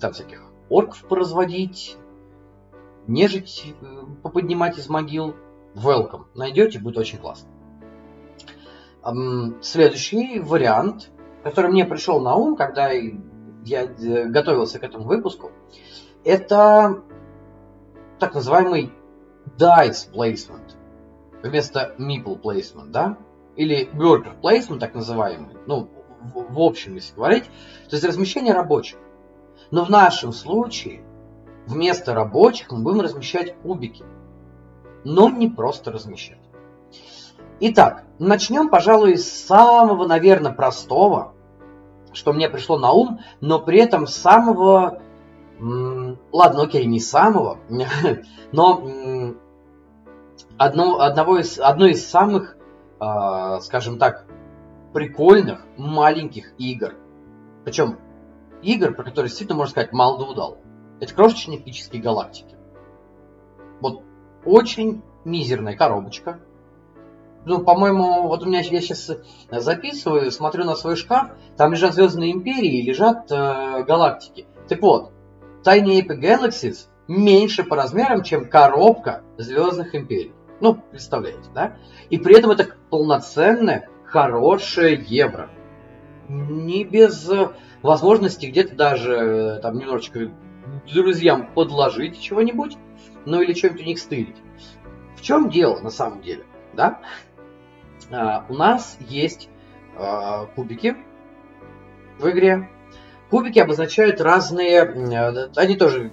[0.01, 1.97] там всяких орков поразводить,
[3.07, 3.85] нежить э,
[4.23, 5.35] поподнимать из могил,
[5.75, 7.49] welcome, найдете, будет очень классно.
[9.63, 11.11] Следующий вариант,
[11.43, 15.51] который мне пришел на ум, когда я э, готовился к этому выпуску,
[16.25, 17.03] это
[18.19, 18.93] так называемый
[19.57, 20.77] dice placement
[21.43, 23.17] вместо meeple placement, да?
[23.57, 25.89] Или worker placement, так называемый, ну,
[26.35, 27.45] в, в общем, если говорить,
[27.89, 28.99] то есть размещение рабочих.
[29.71, 31.03] Но в нашем случае
[31.67, 34.05] вместо рабочих мы будем размещать кубики.
[35.05, 36.39] Но не просто размещать.
[37.61, 41.35] Итак, начнем, пожалуй, с самого, наверное, простого,
[42.13, 45.03] что мне пришло на ум, но при этом самого,
[46.33, 47.59] ладно, окей, не самого,
[48.53, 49.35] но
[50.57, 52.57] одно, одного из, одно из самых,
[53.01, 54.27] э, скажем так,
[54.93, 56.95] прикольных маленьких игр.
[57.65, 57.99] Причем
[58.63, 60.59] игр, про которые действительно можно сказать мало удал.
[61.01, 62.57] Это крошечные эпические галактики.
[63.81, 64.03] Вот
[64.45, 66.41] очень мизерная коробочка.
[67.45, 69.11] Ну, по-моему, вот у меня я сейчас
[69.51, 74.47] записываю, смотрю на свой шкаф, там лежат Звездные Империи, лежат э, галактики.
[74.69, 75.13] Так вот,
[75.65, 80.33] Tiny Epic Galaxies меньше по размерам, чем коробка Звездных Империй.
[80.61, 81.77] Ну, представляете, да?
[82.11, 85.51] И при этом это полноценное, хорошее евро.
[86.29, 87.51] Не без э,
[87.83, 90.31] возможности где-то даже э, там немножечко
[90.93, 92.77] друзьям подложить чего-нибудь,
[93.25, 94.37] ну или что-нибудь у них стырить.
[95.17, 96.45] В чем дело на самом деле,
[96.75, 97.01] да?
[98.11, 99.49] А, у нас есть
[99.97, 100.97] а, кубики
[102.19, 102.69] в игре.
[103.31, 106.13] Кубики обозначают разные, э, они тоже,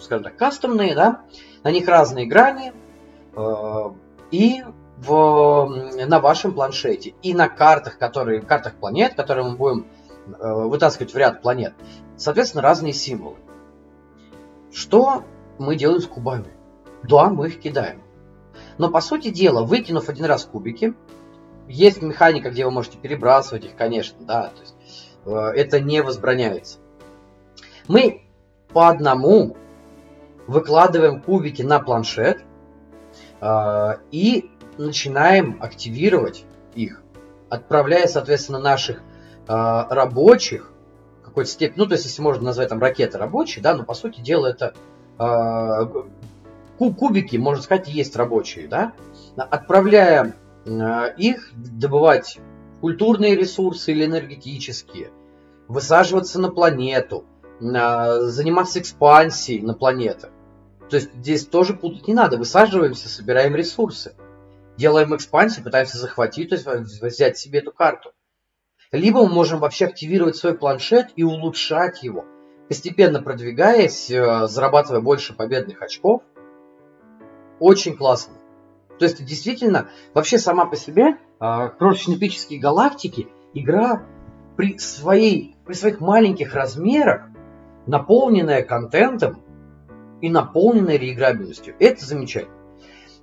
[0.00, 1.22] скажем так, кастомные, да?
[1.62, 2.72] На них разные грани,
[3.36, 3.90] Э,
[4.30, 4.64] и
[4.96, 5.68] в,
[6.06, 9.86] на вашем планшете, и на картах, которые, картах планет, которые мы будем
[10.26, 11.74] э, вытаскивать в ряд планет,
[12.16, 13.36] соответственно, разные символы.
[14.72, 15.22] Что
[15.58, 16.48] мы делаем с кубами?
[17.02, 18.02] Да, мы их кидаем.
[18.78, 20.94] Но по сути дела, выкинув один раз кубики,
[21.68, 24.74] есть механика, где вы можете перебрасывать их, конечно, да, то есть,
[25.26, 26.78] это не возбраняется.
[27.88, 28.22] Мы
[28.72, 29.56] по одному
[30.46, 32.44] выкладываем кубики на планшет,
[33.40, 37.02] а, и начинаем активировать их,
[37.48, 39.02] отправляя, соответственно, наших
[39.48, 40.72] а, рабочих
[41.24, 44.20] какой-то степени, ну, то есть, если можно назвать там ракеты рабочие, да, но по сути
[44.20, 44.74] дела это
[46.78, 48.92] кубики, можно сказать, есть рабочие, да,
[49.36, 50.34] отправляя
[51.16, 52.38] их добывать
[52.80, 55.10] культурные ресурсы или энергетические,
[55.68, 57.24] высаживаться на планету,
[57.60, 60.30] заниматься экспансией на планетах.
[60.88, 62.36] То есть здесь тоже путать не надо.
[62.36, 64.14] Высаживаемся, собираем ресурсы.
[64.76, 66.66] Делаем экспансию, пытаемся захватить, то есть
[67.02, 68.12] взять себе эту карту.
[68.92, 72.24] Либо мы можем вообще активировать свой планшет и улучшать его,
[72.68, 76.22] постепенно продвигаясь, э, зарабатывая больше победных очков.
[77.58, 78.35] Очень классно.
[78.98, 84.02] То есть действительно, вообще сама по себе э, крошечно-эпические галактики игра
[84.56, 87.22] при, своей, при своих маленьких размерах,
[87.86, 89.42] наполненная контентом,
[90.20, 91.74] и наполненной реиграбельностью.
[91.78, 92.54] Это замечательно.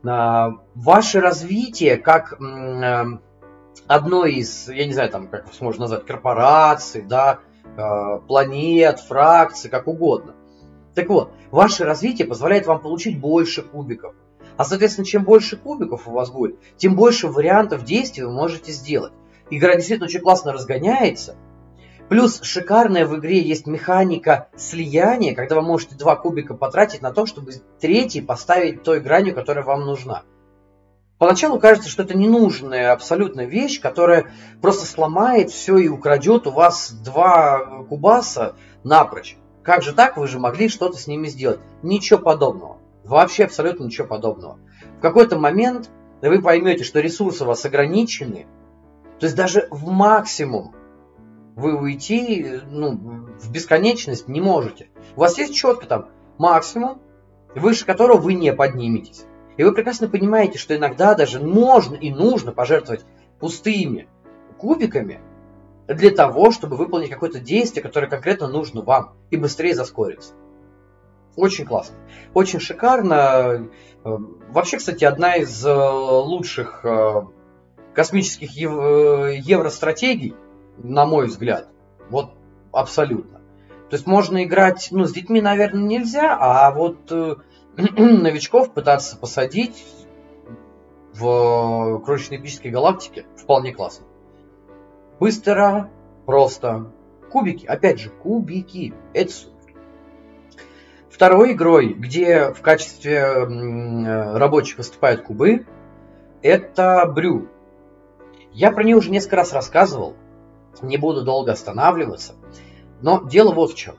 [0.06, 3.04] А, ваше развитие как э,
[3.88, 7.40] одной из, я не знаю, там, как можно назвать, корпораций, да,
[7.78, 10.36] а, планет, фракций, как угодно.
[10.94, 14.14] Так вот, ваше развитие позволяет вам получить больше кубиков.
[14.58, 19.14] А, соответственно, чем больше кубиков у вас будет, тем больше вариантов действий вы можете сделать.
[19.50, 21.36] Игра действительно очень классно разгоняется,
[22.10, 27.26] Плюс шикарная в игре есть механика слияния, когда вы можете два кубика потратить на то,
[27.26, 30.24] чтобы третий поставить той гранью, которая вам нужна.
[31.18, 34.28] Поначалу кажется, что это ненужная абсолютно вещь, которая
[34.62, 39.38] просто сломает все и украдет у вас два кубаса напрочь.
[39.64, 40.18] Как же так?
[40.18, 41.62] Вы же могли что-то с ними сделать.
[41.82, 42.78] Ничего подобного.
[43.04, 44.60] Вообще абсолютно ничего подобного.
[44.98, 45.90] В какой-то момент
[46.22, 48.48] вы поймете, что ресурсы у вас ограничены.
[49.20, 50.74] То есть даже в максимум
[51.56, 54.90] вы уйти ну, в бесконечность не можете.
[55.16, 57.02] У вас есть четко там максимум,
[57.56, 59.26] выше которого вы не подниметесь.
[59.58, 63.06] И вы прекрасно понимаете, что иногда даже можно и нужно пожертвовать
[63.40, 64.08] пустыми
[64.58, 65.22] кубиками
[65.88, 70.34] для того, чтобы выполнить какое-то действие, которое конкретно нужно вам, и быстрее заскориться.
[71.36, 71.96] Очень классно.
[72.34, 73.70] Очень шикарно.
[74.04, 77.24] Вообще, кстати, одна из э, лучших э,
[77.94, 80.36] космических э, евростратегий
[80.78, 81.70] на мой взгляд.
[82.10, 82.32] Вот
[82.72, 83.40] абсолютно.
[83.90, 87.36] То есть можно играть, ну, с детьми, наверное, нельзя, а вот э,
[87.78, 89.86] новичков пытаться посадить
[91.14, 94.06] в крошечной эпической галактике вполне классно.
[95.20, 95.90] Быстро,
[96.26, 96.92] просто.
[97.32, 98.94] Кубики, опять же, кубики.
[99.14, 99.32] Это.
[101.14, 105.68] Второй игрой, где в качестве э, рабочих выступают кубы,
[106.42, 107.50] это Брю.
[108.52, 110.16] Я про нее уже несколько раз рассказывал
[110.82, 112.34] не буду долго останавливаться.
[113.04, 113.94] Но дело вот в чем.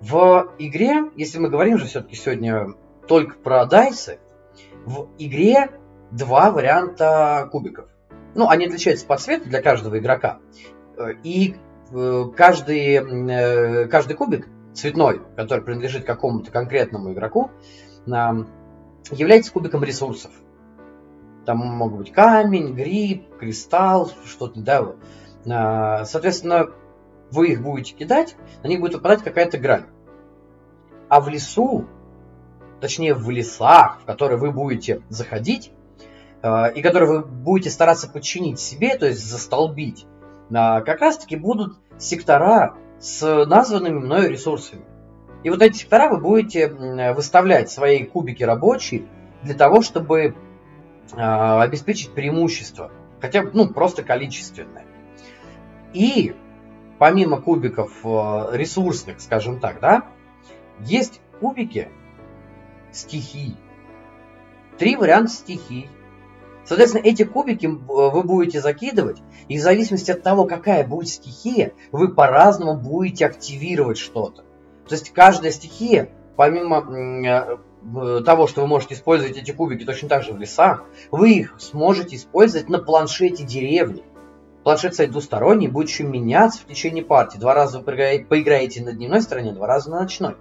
[0.00, 2.74] В игре, если мы говорим же все-таки сегодня
[3.06, 4.18] только про дайсы,
[4.84, 5.70] в игре
[6.10, 7.88] два варианта кубиков.
[8.34, 10.40] Ну, они отличаются по цвету для каждого игрока.
[11.22, 11.54] И
[11.92, 17.50] э, каждый, э, каждый кубик цветной, который принадлежит какому-то конкретному игроку,
[18.06, 20.30] является кубиком ресурсов.
[21.44, 24.94] Там могут быть камень, гриб, кристалл, что-то, да.
[25.48, 26.70] А, соответственно,
[27.30, 29.86] вы их будете кидать, на них будет выпадать какая-то грань.
[31.08, 31.86] А в лесу,
[32.80, 35.70] точнее в лесах, в которые вы будете заходить,
[36.42, 40.04] а, и которые вы будете стараться подчинить себе, то есть застолбить,
[40.52, 44.84] а, как раз-таки будут сектора с названными мною ресурсами.
[45.42, 46.68] И вот эти сектора вы будете
[47.12, 49.06] выставлять свои кубики рабочие
[49.42, 50.34] для того, чтобы
[51.12, 52.90] а, обеспечить преимущество.
[53.20, 54.84] Хотя бы, ну, просто количественное.
[55.92, 56.34] И
[56.98, 58.08] помимо кубиков э,
[58.52, 60.04] ресурсных, скажем так, да,
[60.80, 61.88] есть кубики
[62.92, 63.56] стихий.
[64.78, 65.88] Три варианта стихий.
[66.66, 72.08] Соответственно, эти кубики вы будете закидывать, и в зависимости от того, какая будет стихия, вы
[72.08, 74.42] по-разному будете активировать что-то.
[74.88, 77.58] То есть каждая стихия, помимо
[77.94, 81.54] э, того, что вы можете использовать эти кубики точно так же в лесах, вы их
[81.58, 84.02] сможете использовать на планшете деревни.
[84.64, 87.38] Планшет, кстати, двусторонний, будет еще меняться в течение партии.
[87.38, 90.34] Два раза вы поиграете на дневной стороне, два раза на ночной.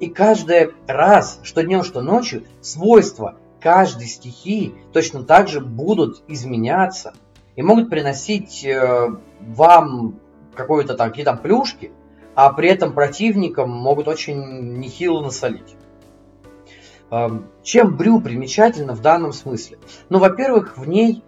[0.00, 7.14] И каждый раз, что днем, что ночью, свойства каждой стихии точно так же будут изменяться
[7.56, 9.08] и могут приносить э,
[9.40, 10.20] вам
[10.54, 11.92] какие-то там, какие там плюшки,
[12.34, 15.76] а при этом противникам могут очень нехило насолить.
[17.62, 19.78] Чем Брю примечательно в данном смысле?
[20.10, 21.24] Ну, во-первых, в ней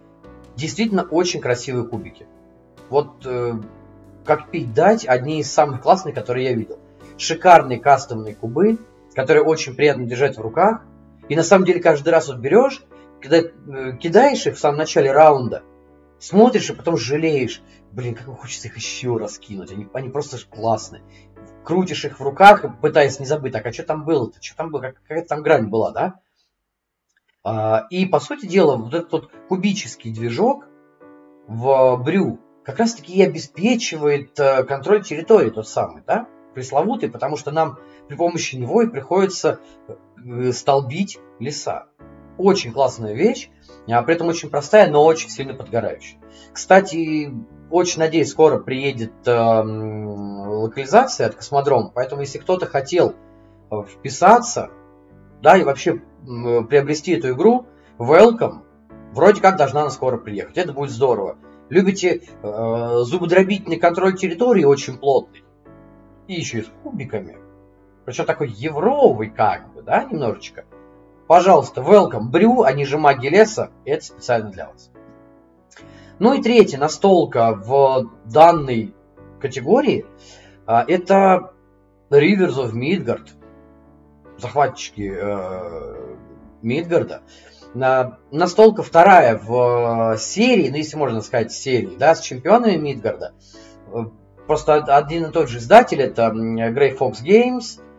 [0.55, 2.27] действительно очень красивые кубики.
[2.89, 3.53] Вот э,
[4.25, 6.77] как пить дать, одни из самых классных, которые я видел.
[7.17, 8.77] Шикарные кастомные кубы,
[9.15, 10.81] которые очень приятно держать в руках.
[11.31, 12.83] И на самом деле каждый раз вот берешь,
[13.21, 15.63] когда э, кидаешь их в самом начале раунда,
[16.19, 17.61] смотришь и потом жалеешь.
[17.93, 19.71] Блин, как хочется их еще раз кинуть.
[19.71, 21.01] Они, они просто классные
[21.63, 24.81] крутишь их в руках, пытаясь не забыть, так, а что там было-то, что там было,
[24.81, 26.15] какая-то там грань была, да?
[27.45, 30.65] А, и, по сути дела, вот этот вот кубический движок
[31.47, 37.51] в брю как раз-таки и обеспечивает э, контроль территории тот самый, да, пресловутый, потому что
[37.51, 37.79] нам
[38.11, 41.85] при помощи него и приходится э, столбить леса.
[42.37, 43.49] Очень классная вещь,
[43.87, 46.19] а при этом очень простая, но очень сильно подгорающая.
[46.51, 47.31] Кстати,
[47.69, 53.15] очень надеюсь, скоро приедет э, локализация от космодрома, поэтому если кто-то хотел
[53.71, 54.71] э, вписаться,
[55.41, 57.65] да, и вообще э, приобрести эту игру,
[57.97, 58.63] welcome,
[59.13, 61.37] вроде как должна она скоро приехать, это будет здорово.
[61.69, 65.45] Любите э, зубодробительный контроль территории очень плотный,
[66.27, 67.37] и еще и с кубиками,
[68.11, 70.65] причем такой евровый как бы, да, немножечко.
[71.27, 74.91] Пожалуйста, welcome, брю, они же маги леса, это специально для вас.
[76.19, 78.93] Ну и третья настолка в данной
[79.39, 80.05] категории
[80.67, 81.53] а, это
[82.09, 83.29] Rivers of Midgard,
[84.37, 86.15] захватчики э,
[86.61, 87.21] Мидгарда.
[87.73, 93.33] Настолка вторая в серии, ну если можно сказать серии, да, с чемпионами Мидгарда.
[94.47, 97.90] Просто один и тот же издатель, это Grey Fox Games, э,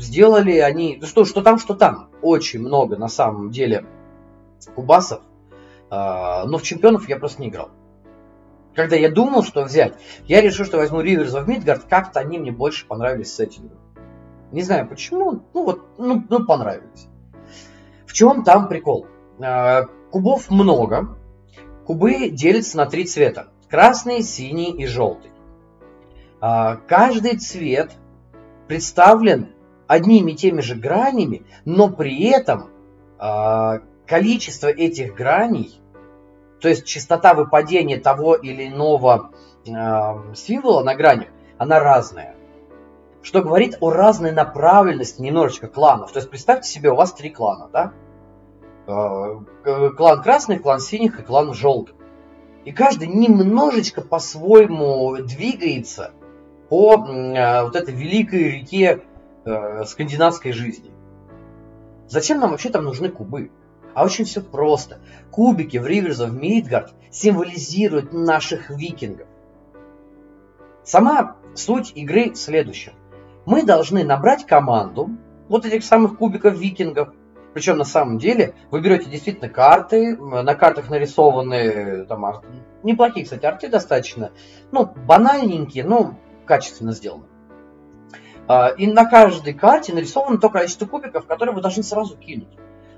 [0.00, 3.86] сделали они, ну что, что там, что там, очень много на самом деле
[4.74, 5.22] кубасов,
[5.90, 7.70] а, но в чемпионов я просто не играл.
[8.74, 9.94] Когда я думал, что взять,
[10.26, 13.78] я решил, что возьму Rivers of Midgard, как-то они мне больше понравились сеттингом.
[14.52, 17.08] Не знаю почему, ну вот, ну, ну понравились.
[18.06, 19.06] В чем там прикол?
[19.40, 21.16] А, кубов много.
[21.86, 23.48] Кубы делятся на три цвета.
[23.68, 25.30] Красный, синий и желтый.
[26.40, 27.92] А, каждый цвет
[28.70, 29.48] представлен
[29.88, 32.70] одними и теми же гранями, но при этом
[34.06, 35.82] количество этих граней,
[36.60, 39.32] то есть частота выпадения того или иного
[39.66, 39.70] э,
[40.36, 41.26] символа на гранях,
[41.58, 42.36] она разная.
[43.22, 46.12] Что говорит о разной направленности немножечко кланов.
[46.12, 47.92] То есть представьте себе, у вас три клана, да?
[48.86, 51.96] Э, клан красных, клан синих и клан желтых.
[52.64, 56.12] И каждый немножечко по-своему двигается
[56.70, 59.02] по э, вот этой великой реке
[59.44, 60.90] э, скандинавской жизни.
[62.06, 63.50] Зачем нам вообще там нужны кубы?
[63.92, 65.00] А очень все просто.
[65.32, 69.26] Кубики в Rivers of Midgard символизируют наших викингов.
[70.84, 72.92] Сама суть игры в следующем.
[73.46, 75.10] Мы должны набрать команду
[75.48, 77.12] вот этих самых кубиков викингов.
[77.52, 82.42] Причем на самом деле вы берете действительно карты, на картах нарисованы там,
[82.84, 84.30] неплохие, кстати, арты достаточно,
[84.70, 86.14] ну, банальненькие, но
[86.50, 87.24] качественно сделаны.
[88.48, 92.52] А, и на каждой карте нарисовано то количество кубиков, которые вы должны сразу кинуть.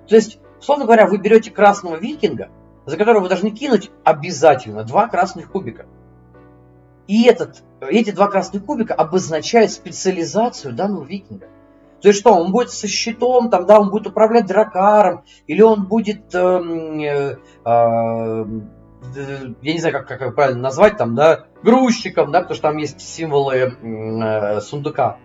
[0.09, 2.49] То есть Условно говоря, вы берете красного викинга,
[2.87, 5.87] за которого вы должны кинуть обязательно два красных кубика.
[7.09, 11.49] И этот, эти два красных кубика обозначают специализацию данного викинга.
[12.01, 15.87] То есть что, он будет со щитом, там, да, он будет управлять дракаром, или он
[15.87, 18.45] будет, эм, э, э,
[19.63, 23.01] я не знаю, как, как правильно назвать, там, да, грузчиком, да, потому что там есть
[23.01, 25.19] символы э, сундука.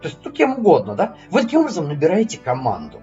[0.00, 1.16] То есть, ну, кем угодно, да.
[1.30, 3.00] Вы таким образом набираете команду.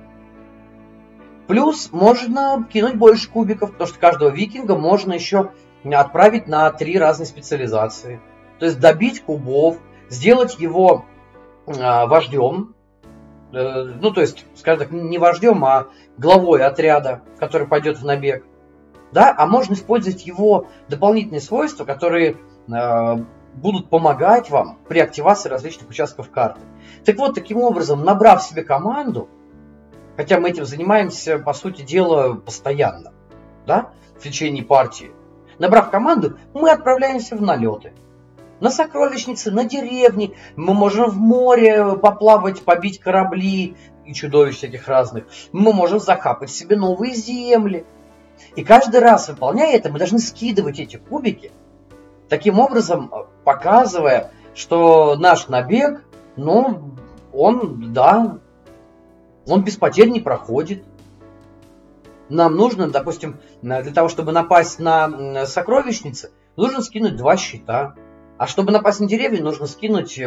[1.47, 5.51] Плюс можно кинуть больше кубиков, потому что каждого викинга можно еще
[5.85, 8.19] отправить на три разные специализации.
[8.59, 9.77] То есть добить кубов,
[10.09, 11.05] сделать его
[11.67, 12.75] э, вождем,
[13.53, 18.43] э, ну то есть, скажем так, не вождем, а главой отряда, который пойдет в набег.
[19.11, 22.37] Да, а можно использовать его дополнительные свойства, которые
[22.67, 23.15] э,
[23.55, 26.61] будут помогать вам при активации различных участков карты.
[27.05, 29.29] Так вот, таким образом, набрав себе команду,
[30.15, 33.13] хотя мы этим занимаемся, по сути дела, постоянно,
[33.65, 35.11] да, в течение партии,
[35.57, 37.93] набрав команду, мы отправляемся в налеты.
[38.59, 45.25] На сокровищницы, на деревни, мы можем в море поплавать, побить корабли и чудовищ всяких разных.
[45.51, 47.85] Мы можем захапать себе новые земли.
[48.55, 51.51] И каждый раз, выполняя это, мы должны скидывать эти кубики,
[52.29, 53.11] таким образом
[53.43, 56.03] показывая, что наш набег,
[56.35, 56.95] ну,
[57.33, 58.39] он, да,
[59.47, 60.83] он без потерь не проходит.
[62.29, 67.95] Нам нужно, допустим, для того, чтобы напасть на сокровищницы, нужно скинуть два щита.
[68.37, 70.19] А чтобы напасть на деревья, нужно скинуть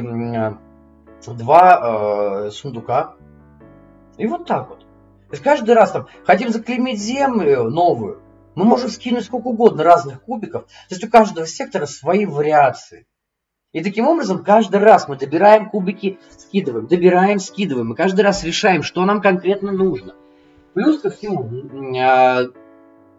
[1.26, 3.14] два э, сундука.
[4.16, 4.86] И вот так вот.
[5.30, 8.20] То есть каждый раз там хотим заклеймить землю новую,
[8.56, 10.64] мы можем скинуть сколько угодно разных кубиков.
[10.64, 13.06] То есть у каждого сектора свои вариации.
[13.72, 17.90] И таким образом каждый раз мы добираем кубики, скидываем, добираем, скидываем.
[17.90, 20.16] Мы каждый раз решаем, что нам конкретно нужно.
[20.74, 21.48] Плюс ко всему,
[21.96, 22.46] а,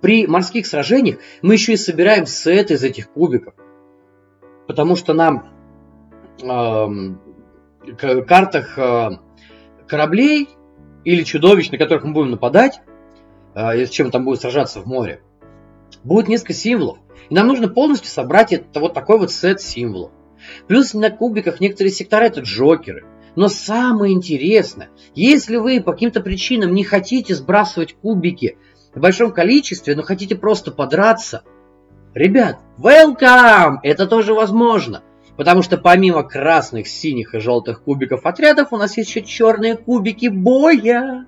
[0.02, 3.54] при морских сражениях мы еще и собираем сет из этих кубиков.
[4.68, 5.48] Потому что нам
[6.42, 7.16] в
[8.28, 9.22] картах а,
[9.88, 10.50] кораблей
[11.04, 12.82] или чудовищ, на которых мы будем нападать,
[13.54, 15.22] а, с чем там будет сражаться в море,
[16.04, 17.00] будет несколько символов.
[17.30, 20.12] И нам нужно полностью собрать это, вот такой вот сет символов.
[20.68, 23.06] Плюс на кубиках некоторые сектора это джокеры.
[23.36, 28.58] Но самое интересное, если вы по каким-то причинам не хотите сбрасывать кубики
[28.94, 31.44] в большом количестве, но хотите просто подраться,
[32.14, 33.78] ребят, welcome!
[33.84, 35.04] Это тоже возможно.
[35.42, 40.28] Потому что помимо красных, синих и желтых кубиков отрядов, у нас есть еще черные кубики
[40.28, 41.26] боя.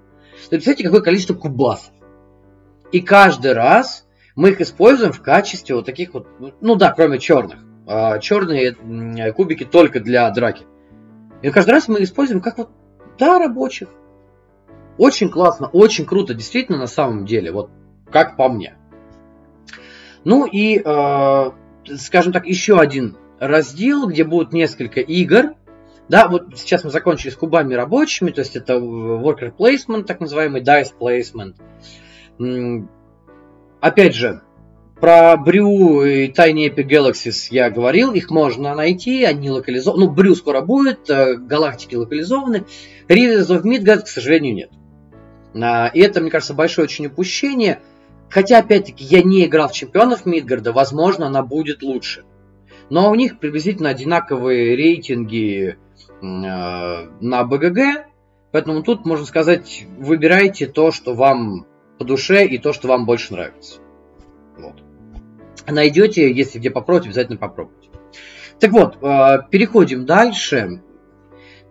[0.51, 1.91] Представляете, какое количество кубасов.
[2.91, 6.27] И каждый раз мы их используем в качестве вот таких вот,
[6.61, 7.57] ну да, кроме черных.
[7.87, 8.75] А, черные
[9.33, 10.67] кубики только для драки.
[11.41, 12.69] И каждый раз мы используем как вот,
[13.17, 13.89] да, рабочих.
[14.99, 17.71] Очень классно, очень круто, действительно, на самом деле, вот
[18.11, 18.77] как по мне.
[20.23, 21.51] Ну и, э,
[21.97, 23.17] скажем так, еще один
[23.47, 25.55] раздел, где будут несколько игр.
[26.09, 30.61] Да, вот сейчас мы закончили с кубами рабочими, то есть это worker placement, так называемый
[30.61, 31.55] dice placement.
[33.79, 34.41] Опять же,
[34.99, 40.05] про Брю и Tiny Epic Galaxies я говорил, их можно найти, они локализованы.
[40.05, 42.65] Ну, Брю скоро будет, э, галактики локализованы.
[43.09, 44.71] Rivers of Midgard, к сожалению, нет.
[45.61, 47.81] А, и это, мне кажется, большое очень упущение.
[48.29, 52.23] Хотя, опять-таки, я не играл в чемпионов Мидгарда, возможно, она будет лучше.
[52.89, 55.77] Но у них приблизительно одинаковые рейтинги
[56.21, 58.07] э, на БГГ,
[58.51, 61.65] поэтому тут, можно сказать, выбирайте то, что вам
[61.97, 63.79] по душе и то, что вам больше нравится.
[64.57, 64.83] Вот
[65.71, 67.89] найдете, если где попробовать, обязательно попробуйте.
[68.59, 70.81] Так вот, э, переходим дальше.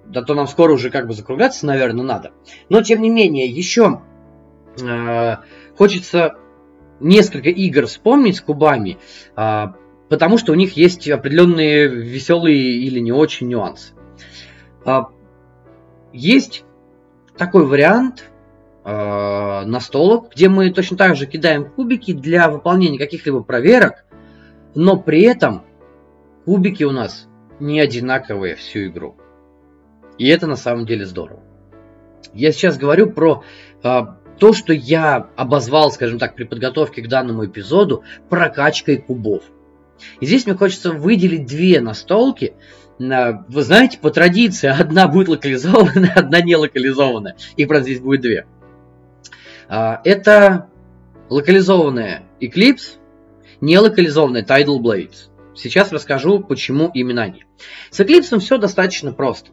[0.06, 2.32] Да то нам скоро уже как бы закругляться, наверное, надо.
[2.68, 4.02] Но, тем не менее, еще
[4.82, 5.36] э,
[5.76, 6.36] хочется
[7.00, 8.98] несколько игр вспомнить с кубами,
[9.36, 9.66] э,
[10.12, 13.94] потому что у них есть определенные веселые или не очень нюансы.
[16.12, 16.64] Есть
[17.34, 18.30] такой вариант,
[18.84, 24.04] э, настолок, где мы точно так же кидаем кубики для выполнения каких-либо проверок,
[24.74, 25.62] но при этом
[26.44, 27.26] кубики у нас
[27.58, 29.16] не одинаковые всю игру.
[30.18, 31.40] И это на самом деле здорово.
[32.34, 33.44] Я сейчас говорю про
[33.82, 34.00] э,
[34.38, 39.44] то, что я обозвал, скажем так, при подготовке к данному эпизоду прокачкой кубов.
[40.20, 42.54] И здесь мне хочется выделить две настолки.
[42.98, 47.36] Вы знаете, по традиции одна будет локализованная, одна не локализованная.
[47.56, 48.46] И, правда, здесь будет две.
[49.68, 50.68] А, это
[51.28, 52.98] локализованная Eclipse,
[53.60, 55.30] не локализованная Tidal Blades.
[55.54, 57.44] Сейчас расскажу, почему именно они.
[57.90, 59.50] С Eclipse все достаточно просто.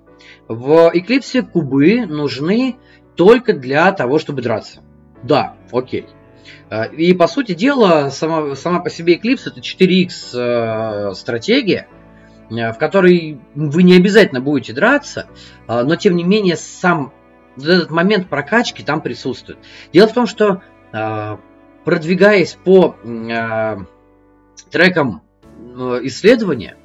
[0.48, 2.78] В Eclipse кубы нужны
[3.16, 4.82] только для того, чтобы драться.
[5.24, 6.08] Да, окей.
[6.98, 11.88] И, по сути дела, сама, сама по себе Eclipse это 4X стратегия,
[12.50, 15.28] в которой вы не обязательно будете драться,
[15.68, 17.14] но, тем не менее, сам
[17.58, 19.60] этот момент прокачки там присутствует.
[19.92, 20.62] Дело в том, что
[21.84, 22.96] продвигаясь по
[24.72, 25.22] трекам
[26.04, 26.76] исследования,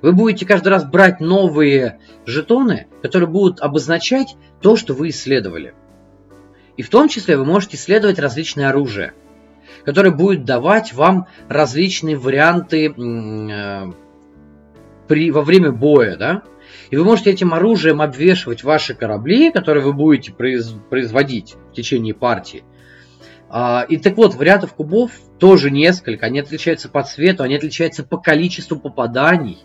[0.00, 5.74] вы будете каждый раз брать новые жетоны, которые будут обозначать то, что вы исследовали.
[6.76, 9.14] И в том числе вы можете исследовать различные оружия,
[9.84, 13.92] которое будет давать вам различные варианты э,
[15.08, 16.42] при, во время боя, да?
[16.90, 22.14] И вы можете этим оружием обвешивать ваши корабли, которые вы будете произ, производить в течение
[22.14, 22.64] партии.
[23.48, 26.26] А, и так вот, вариантов кубов тоже несколько.
[26.26, 29.58] Они отличаются по цвету, они отличаются по количеству попаданий.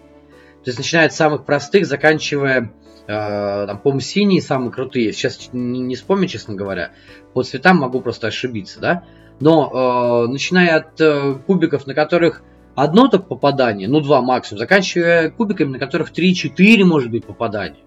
[0.63, 2.73] То есть начиная от самых простых, заканчивая,
[3.07, 5.13] там, по-моему, синие самые крутые.
[5.13, 6.91] Сейчас не, вспомню, честно говоря.
[7.33, 9.03] По цветам могу просто ошибиться, да.
[9.39, 12.41] Но э, начиная от э, кубиков, на которых
[12.75, 17.79] одно только попадание, ну два максимум, заканчивая кубиками, на которых 3-4 может быть попадания.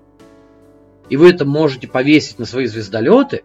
[1.09, 3.45] И вы это можете повесить на свои звездолеты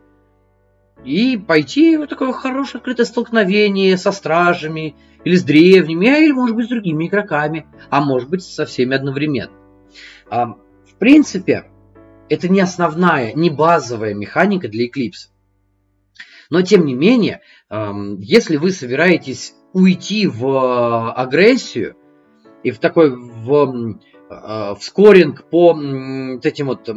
[1.03, 4.95] и пойти в такое хорошее открытое столкновение со стражами,
[5.26, 8.95] или с древними, а или, может быть, с другими игроками, а может быть, со всеми
[8.95, 9.51] одновременно.
[10.95, 11.65] В принципе,
[12.29, 15.29] это не основная, не базовая механика для Eclipse.
[16.49, 21.95] Но, тем не менее, если вы собираетесь уйти в агрессию
[22.63, 23.97] и в такой в,
[24.29, 26.89] в скоринг по этим вот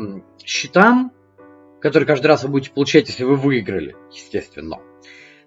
[0.44, 1.12] счетам,
[1.80, 4.78] которые каждый раз вы будете получать, если вы выиграли, естественно.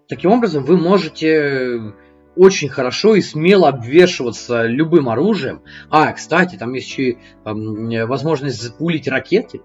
[0.07, 1.93] Таким образом, вы можете
[2.35, 5.61] очень хорошо и смело обвешиваться любым оружием.
[5.89, 9.61] А, кстати, там есть еще и э, возможность запулить ракеты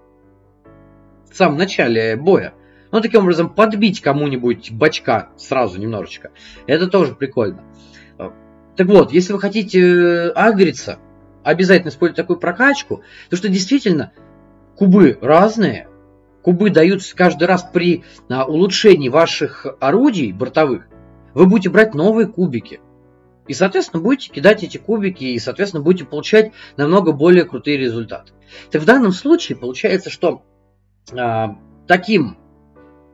[1.31, 2.53] в самом начале боя.
[2.91, 6.31] Ну, таким образом, подбить кому-нибудь бачка сразу немножечко.
[6.67, 7.63] Это тоже прикольно.
[8.75, 10.99] Так вот, если вы хотите э, агриться,
[11.43, 14.11] обязательно используйте такую прокачку, потому что действительно
[14.75, 15.87] кубы разные,
[16.43, 20.87] кубы даются каждый раз при улучшении ваших орудий бортовых,
[21.37, 22.79] вы будете брать новые кубики.
[23.47, 28.33] И, соответственно, будете кидать эти кубики и, соответственно, будете получать намного более крутые результаты.
[28.71, 30.41] Так в данном случае получается, что
[31.11, 31.45] э,
[31.87, 32.37] таким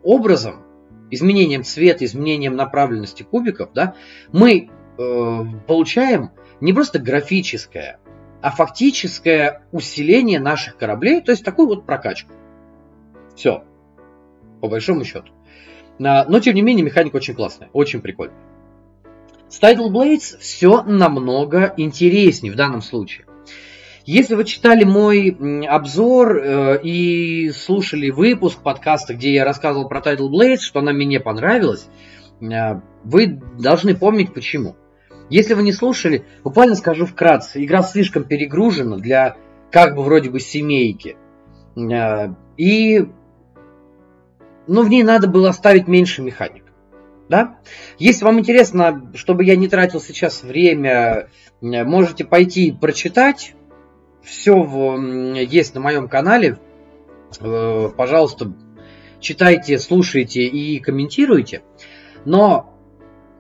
[0.03, 0.63] образом,
[1.11, 3.95] изменением цвета, изменением направленности кубиков, да,
[4.31, 7.99] мы э, получаем не просто графическое,
[8.41, 12.31] а фактическое усиление наших кораблей, то есть такую вот прокачку.
[13.35, 13.65] Все.
[14.61, 15.33] По большому счету.
[15.99, 18.37] Но, тем не менее, механика очень классная, очень прикольная.
[19.49, 23.25] С Tidal Blades все намного интереснее в данном случае.
[24.05, 30.29] Если вы читали мой обзор э, и слушали выпуск подкаста, где я рассказывал про Tidal
[30.29, 31.87] Blades, что она мне понравилась,
[32.41, 33.27] э, вы
[33.57, 34.75] должны помнить почему.
[35.29, 37.63] Если вы не слушали, буквально скажу вкратце.
[37.63, 39.37] Игра слишком перегружена для
[39.71, 41.15] как бы вроде бы семейки.
[41.77, 43.05] Э, и
[44.67, 46.63] но в ней надо было оставить меньше механик.
[47.29, 47.57] Да?
[47.97, 51.29] Если вам интересно, чтобы я не тратил сейчас время,
[51.61, 53.55] можете пойти прочитать.
[54.21, 54.97] Все в,
[55.35, 56.57] есть на моем канале.
[57.41, 58.53] Э, пожалуйста,
[59.19, 61.63] читайте, слушайте и комментируйте.
[62.23, 62.73] Но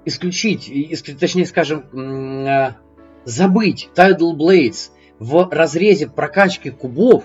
[0.05, 0.71] исключить,
[1.19, 2.75] точнее скажем, э,
[3.23, 7.23] забыть Tidal Blades в разрезе прокачки кубов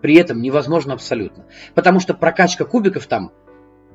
[0.00, 1.46] при этом невозможно абсолютно.
[1.74, 3.32] Потому что прокачка кубиков там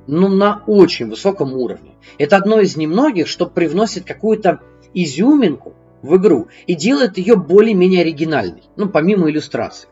[0.06, 1.94] ну, на очень высоком уровне.
[2.18, 4.60] Это одно из немногих, что привносит какую-то
[4.92, 9.88] изюминку в игру и делает ее более-менее оригинальной, ну, помимо иллюстрации.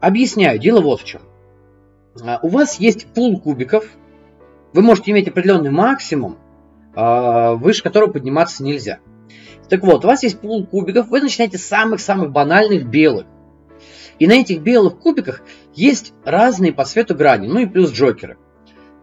[0.00, 1.22] Объясняю, дело вот в чем.
[2.22, 3.86] А, у вас есть пул кубиков,
[4.74, 6.36] вы можете иметь определенный максимум,
[6.94, 8.98] а, выше которого подниматься нельзя.
[9.68, 13.26] Так вот, у вас есть пул кубиков, вы начинаете с самых-самых банальных белых.
[14.18, 15.42] И на этих белых кубиках
[15.74, 18.38] есть разные по цвету грани, ну и плюс джокеры.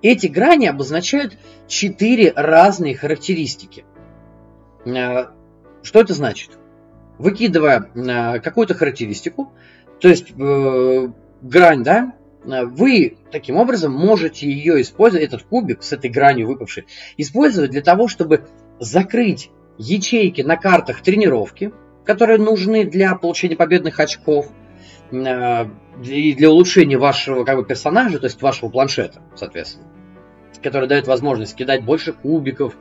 [0.01, 1.37] Эти грани обозначают
[1.67, 3.85] четыре разные характеристики.
[4.85, 5.27] Э,
[5.83, 6.51] что это значит?
[7.17, 9.51] Выкидывая э, какую-то характеристику,
[9.99, 16.09] то есть э, грань, да, вы таким образом можете ее использовать, этот кубик с этой
[16.09, 16.87] гранью выпавшей,
[17.17, 18.47] использовать для того, чтобы
[18.79, 21.71] закрыть ячейки на картах тренировки,
[22.03, 24.47] которые нужны для получения победных очков,
[25.11, 29.87] и для улучшения вашего как бы, персонажа, то есть вашего планшета, соответственно,
[30.63, 32.75] который дает возможность кидать больше кубиков,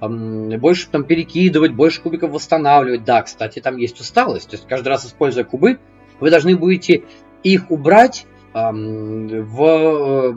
[0.00, 3.04] больше там перекидывать, больше кубиков восстанавливать.
[3.04, 4.48] Да, кстати, там есть усталость.
[4.50, 5.78] То есть каждый раз используя кубы,
[6.20, 7.04] вы должны будете
[7.42, 10.34] их убрать в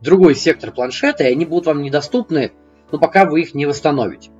[0.00, 2.52] другой сектор планшета, и они будут вам недоступны
[2.92, 4.30] но пока вы их не восстановите.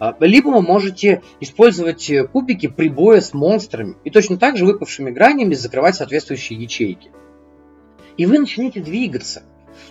[0.00, 5.10] А, либо вы можете использовать э, кубики прибоя с монстрами и точно так же выпавшими
[5.10, 7.12] гранями закрывать соответствующие ячейки.
[8.16, 9.42] И вы начнете двигаться.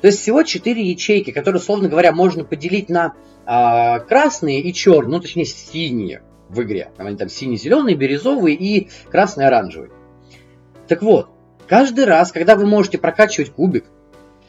[0.02, 3.14] То есть всего 4 ячейки, которые, условно говоря, можно поделить на
[3.46, 6.90] а, красные и черные, ну точнее синие в игре.
[6.98, 9.92] Они там синий-зеленый, бирюзовый и красный-оранжевый.
[10.88, 11.30] Так вот,
[11.68, 13.86] каждый раз, когда вы можете прокачивать кубик,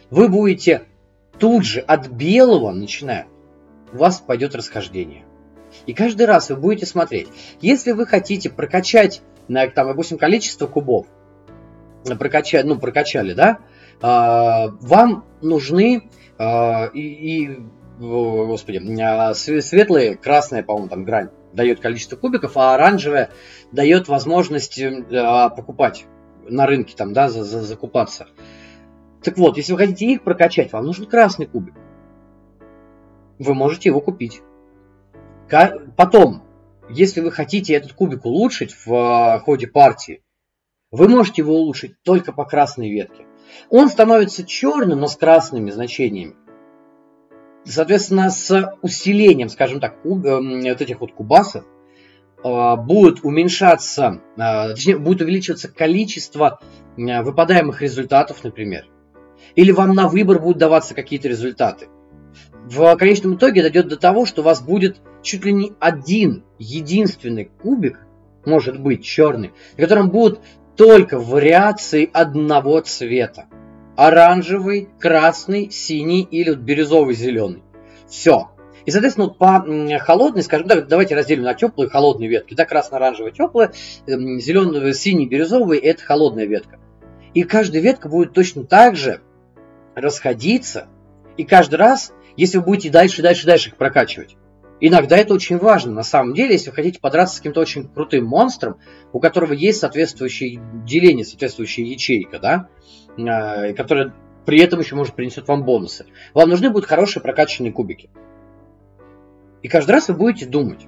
[0.09, 0.85] вы будете
[1.39, 3.27] тут же от белого, начиная,
[3.93, 5.27] у вас пойдет расхождение.
[5.87, 7.29] И каждый раз вы будете смотреть,
[7.61, 11.07] если вы хотите прокачать, там, допустим, количество кубов,
[12.19, 13.59] прокачать, ну, прокачали, да,
[14.01, 17.59] а, вам нужны а, и, и
[17.99, 23.31] господи, а, светлые, красная, по-моему, там грань дает количество кубиков, а оранжевая
[23.73, 26.07] дает возможность покупать
[26.49, 28.29] на рынке, там, да, за, за, закупаться.
[29.23, 31.75] Так вот, если вы хотите их прокачать, вам нужен красный кубик.
[33.39, 34.41] Вы можете его купить.
[35.97, 36.43] Потом,
[36.89, 40.23] если вы хотите этот кубик улучшить в а, ходе партии,
[40.91, 43.27] вы можете его улучшить только по красной ветке.
[43.69, 46.35] Он становится черным, но с красными значениями.
[47.65, 51.65] Соответственно, с усилением, скажем так, куб, э, вот этих вот кубасов,
[52.43, 56.61] э, будет уменьшаться, э, точнее, будет увеличиваться количество
[56.97, 58.87] э, выпадаемых результатов, например.
[59.55, 61.89] Или вам на выбор будут даваться какие-то результаты
[62.71, 67.51] в конечном итоге дойдет до того, что у вас будет чуть ли не один единственный
[67.63, 68.07] кубик,
[68.45, 70.41] может быть черный, в котором будут
[70.77, 73.47] только вариации одного цвета.
[73.97, 77.63] Оранжевый, красный, синий или бирюзовый, зеленый.
[78.09, 78.51] Все.
[78.87, 79.63] И, соответственно, вот по
[79.99, 82.55] холодной, скажем так, давайте разделим на теплые и холодные ветки.
[82.55, 83.73] Да, красно-оранжевая теплая,
[84.07, 86.79] зеленый, синий, бирюзовый– это холодная ветка.
[87.35, 89.21] И каждая ветка будет точно так же
[89.95, 90.87] расходиться,
[91.37, 94.37] и каждый раз если вы будете дальше, дальше, дальше их прокачивать.
[94.81, 98.25] Иногда это очень важно, на самом деле, если вы хотите подраться с каким-то очень крутым
[98.25, 98.79] монстром,
[99.13, 102.69] у которого есть соответствующее деление, соответствующая ячейка, да,
[103.19, 104.15] э, которая
[104.47, 106.07] при этом еще может принесет вам бонусы.
[106.33, 108.09] Вам нужны будут хорошие прокачанные кубики.
[109.63, 110.87] И каждый раз вы будете думать,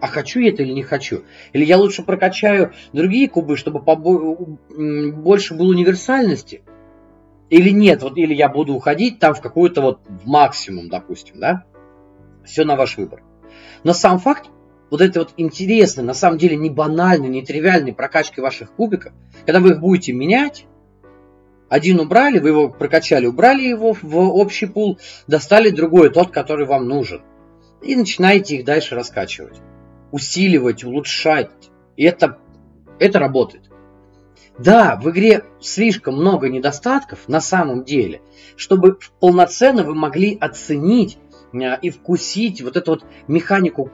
[0.00, 1.24] а хочу я это или не хочу.
[1.52, 6.62] Или я лучше прокачаю другие кубы, чтобы больше было универсальности.
[7.50, 11.64] Или нет, вот или я буду уходить там в какую-то вот в максимум, допустим, да?
[12.48, 13.22] Все на ваш выбор.
[13.84, 14.48] Но сам факт
[14.90, 19.12] вот этой вот интересной, на самом деле не банальной, не тривиальной прокачки ваших кубиков,
[19.44, 20.66] когда вы их будете менять,
[21.68, 26.88] один убрали, вы его прокачали, убрали его в общий пул, достали другой, тот, который вам
[26.88, 27.20] нужен.
[27.82, 29.60] И начинаете их дальше раскачивать.
[30.10, 31.50] Усиливать, улучшать.
[31.96, 32.38] И это,
[32.98, 33.70] это работает.
[34.58, 38.22] Да, в игре слишком много недостатков на самом деле,
[38.56, 41.18] чтобы полноценно вы могли оценить
[41.52, 43.90] и вкусить вот эту вот механику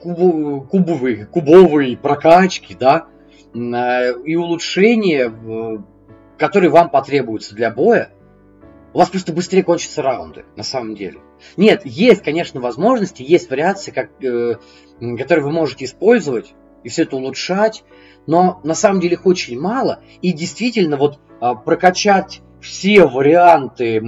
[0.00, 3.06] кубу, кубовой, кубовой прокачки, да,
[3.54, 5.32] э, и улучшения,
[6.38, 8.10] которые вам потребуются для боя,
[8.92, 11.20] у вас просто быстрее кончатся раунды, на самом деле.
[11.56, 14.56] Нет, есть, конечно, возможности, есть вариации, как, э,
[15.00, 17.82] которые вы можете использовать и все это улучшать,
[18.26, 24.00] но на самом деле их очень мало, и действительно вот а, прокачать все варианты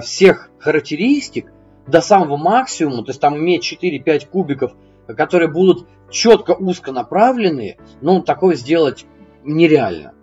[0.00, 1.52] всех характеристик
[1.86, 4.72] до самого максимума, то есть там иметь 4-5 кубиков,
[5.06, 9.06] которые будут четко узко направленные, но такое сделать
[9.42, 10.14] нереально.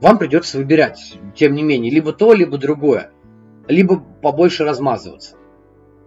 [0.00, 3.10] Вам придется выбирать, тем не менее, либо то, либо другое,
[3.68, 5.36] либо побольше размазываться.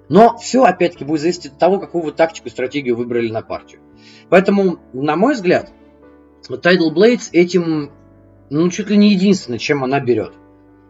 [0.09, 3.81] Но все, опять-таки, будет зависеть от того, какую вы тактику стратегию выбрали на партию.
[4.29, 5.71] Поэтому, на мой взгляд,
[6.47, 7.91] Tidal Blades этим,
[8.49, 10.33] ну, чуть ли не единственное, чем она берет.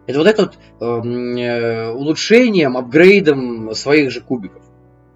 [0.08, 4.62] Это вот это вот эм, э, улучшением, апгрейдом своих же кубиков.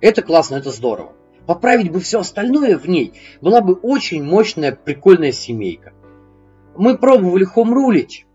[0.03, 1.15] Это классно, это здорово.
[1.47, 5.95] Поправить бы все остальное в ней, была бы очень мощная, прикольная семейка.
[6.77, 8.27] Мы пробовали хомрулить,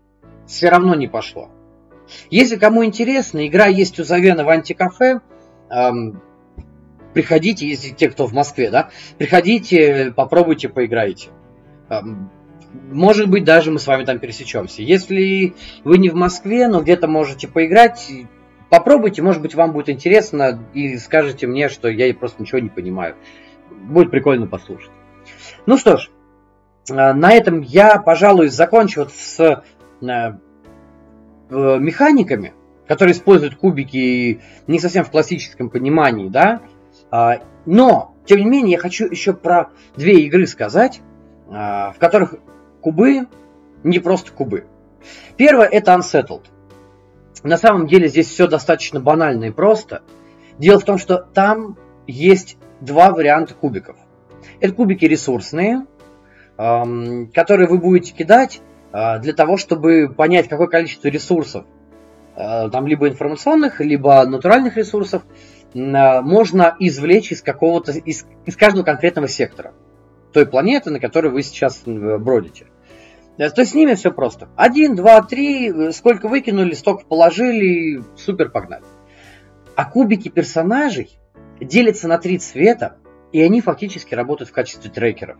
[0.48, 1.48] все равно не пошло.
[2.28, 5.20] Если кому интересно, игра есть у Завена в антикафе.
[5.70, 6.20] Эм,
[7.14, 11.28] приходите, если те, кто в Москве, да, приходите, попробуйте, поиграйте.
[12.72, 14.82] Может быть, даже мы с вами там пересечемся.
[14.82, 15.54] Если
[15.84, 18.10] вы не в Москве, но где-то можете поиграть,
[18.68, 23.16] попробуйте, может быть, вам будет интересно, и скажете мне, что я просто ничего не понимаю.
[23.70, 24.90] Будет прикольно послушать.
[25.66, 26.10] Ну что ж,
[26.90, 29.62] а, на этом я, пожалуй, закончу вот с э,
[30.02, 30.32] э,
[31.50, 32.54] механиками,
[32.86, 36.60] которые используют кубики не совсем в классическом понимании, да.
[37.10, 41.00] А, но, тем не менее, я хочу еще про две игры сказать,
[41.50, 42.34] а, в которых
[42.80, 43.26] кубы
[43.84, 44.66] не просто кубы.
[45.36, 46.44] Первое это Unsettled.
[47.42, 50.02] На самом деле здесь все достаточно банально и просто.
[50.58, 51.76] Дело в том, что там
[52.06, 53.96] есть два варианта кубиков.
[54.60, 55.86] Это кубики ресурсные,
[56.56, 58.60] которые вы будете кидать
[58.90, 61.64] а, для того, чтобы понять, какое количество ресурсов,
[62.34, 65.22] а, там либо информационных, либо натуральных ресурсов,
[65.74, 69.72] а, можно извлечь из какого-то, из, из каждого конкретного сектора
[70.32, 72.66] той планеты, на которой вы сейчас бродите.
[73.38, 74.48] Э, то есть с ними все просто.
[74.56, 78.84] Один, два, три, э, сколько выкинули, столько положили, супер, погнали.
[79.76, 81.18] А кубики персонажей
[81.60, 82.96] делятся на три цвета,
[83.32, 85.38] и они фактически работают в качестве трекеров.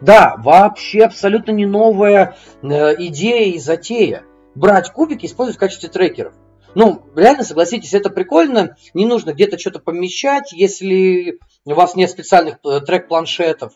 [0.00, 2.66] Да, вообще абсолютно не новая э,
[3.06, 4.24] идея и затея.
[4.54, 6.32] Брать кубики и использовать в качестве трекеров.
[6.74, 8.76] Ну, реально, согласитесь, это прикольно.
[8.94, 11.38] Не нужно где-то что-то помещать, если
[11.72, 13.72] у вас нет специальных э, трек-планшетов.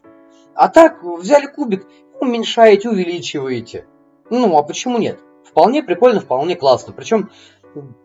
[0.54, 1.86] А так, взяли кубик,
[2.20, 3.86] уменьшаете, увеличиваете.
[4.30, 5.20] Ну, а почему нет?
[5.44, 6.92] Вполне прикольно, вполне классно.
[6.92, 7.30] Причем,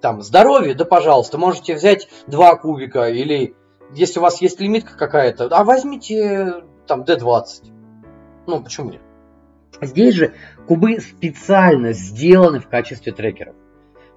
[0.01, 3.55] там, здоровье, да пожалуйста, можете взять два кубика или
[3.93, 7.71] если у вас есть лимитка какая-то, а возьмите там D20.
[8.47, 9.01] Ну, почему нет?
[9.81, 10.33] Здесь же
[10.67, 13.55] кубы специально сделаны в качестве трекеров.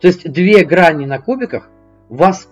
[0.00, 1.68] То есть две грани на кубиках
[2.08, 2.48] вас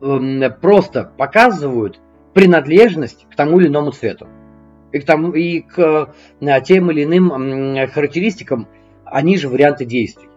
[0.00, 2.00] э, просто показывают
[2.36, 4.28] принадлежность к тому или иному цвету.
[4.92, 7.30] И к, тому, и к э, тем или иным
[7.88, 8.68] характеристикам,
[9.06, 10.28] они же варианты действий.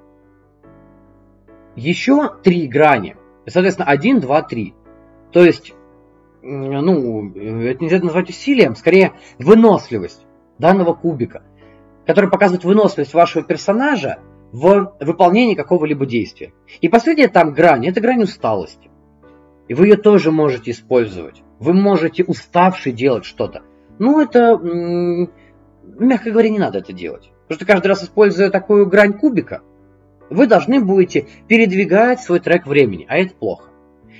[1.76, 3.18] Еще три грани.
[3.46, 4.74] Соответственно, 1, 2, 3.
[5.34, 5.74] То есть,
[6.42, 10.26] ну, это нельзя назвать усилием, скорее выносливость
[10.58, 11.44] данного кубика,
[12.08, 14.20] который показывает выносливость вашего персонажа
[14.54, 16.54] в выполнении какого-либо действия.
[16.80, 18.89] И последняя там грань, это грань усталости.
[19.70, 21.44] И вы ее тоже можете использовать.
[21.60, 23.62] Вы можете уставший делать что-то.
[24.00, 27.32] Ну, это, мягко говоря, не надо это делать.
[27.48, 29.62] Потому что каждый раз, используя такую грань кубика,
[30.30, 33.70] вы должны будете передвигать свой трек времени, а это плохо.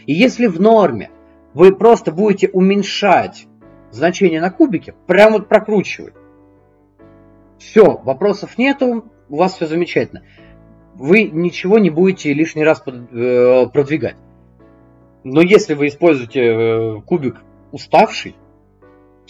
[0.06, 1.10] И если в норме
[1.54, 3.48] вы просто будете уменьшать
[3.92, 6.14] значение на кубике, прямо вот прокручивать,
[7.58, 10.22] все, вопросов нету, у вас все замечательно.
[10.96, 14.16] Вы ничего не будете лишний раз э, продвигать.
[15.24, 17.42] Но если вы используете э, кубик
[17.72, 18.36] уставший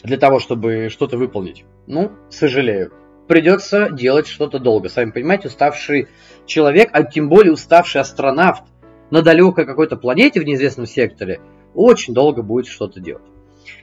[0.04, 2.94] для того, чтобы что-то выполнить, ну, сожалею,
[3.28, 4.90] придется делать что-то долго.
[4.90, 6.08] Сами понимаете, уставший
[6.46, 8.64] человек, а тем более уставший астронавт
[9.12, 11.42] на далекой какой-то планете в неизвестном секторе,
[11.74, 13.24] очень долго будет что-то делать.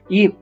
[0.09, 0.35] И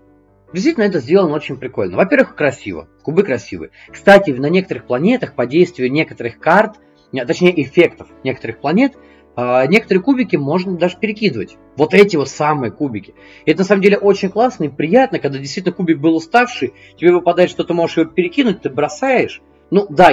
[0.54, 1.96] Действительно, это сделано очень прикольно.
[1.96, 2.88] Во-первых, красиво.
[3.02, 3.72] Кубы красивые.
[3.90, 6.76] Кстати, на некоторых планетах по действию некоторых карт,
[7.12, 8.92] точнее эффектов некоторых планет,
[9.36, 11.56] а, некоторые кубики можно даже перекидывать.
[11.76, 13.14] Вот эти вот самые кубики.
[13.44, 17.12] И это на самом деле очень классно и приятно, когда действительно кубик был уставший, тебе
[17.12, 19.42] выпадает, что ты можешь его перекинуть, ты бросаешь.
[19.70, 20.12] Ну да,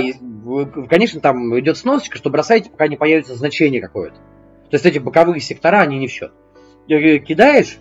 [0.89, 4.15] конечно, там идет сносочка, что бросаете, пока не появится значение какое-то.
[4.15, 6.31] То есть эти боковые сектора, они не в счет.
[6.87, 7.77] Кидаешь,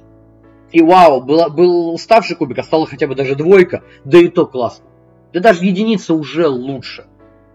[0.72, 4.46] и вау, была, был уставший кубик, а стала хотя бы даже двойка, да и то
[4.46, 4.84] классно.
[5.32, 7.06] Да даже единица уже лучше.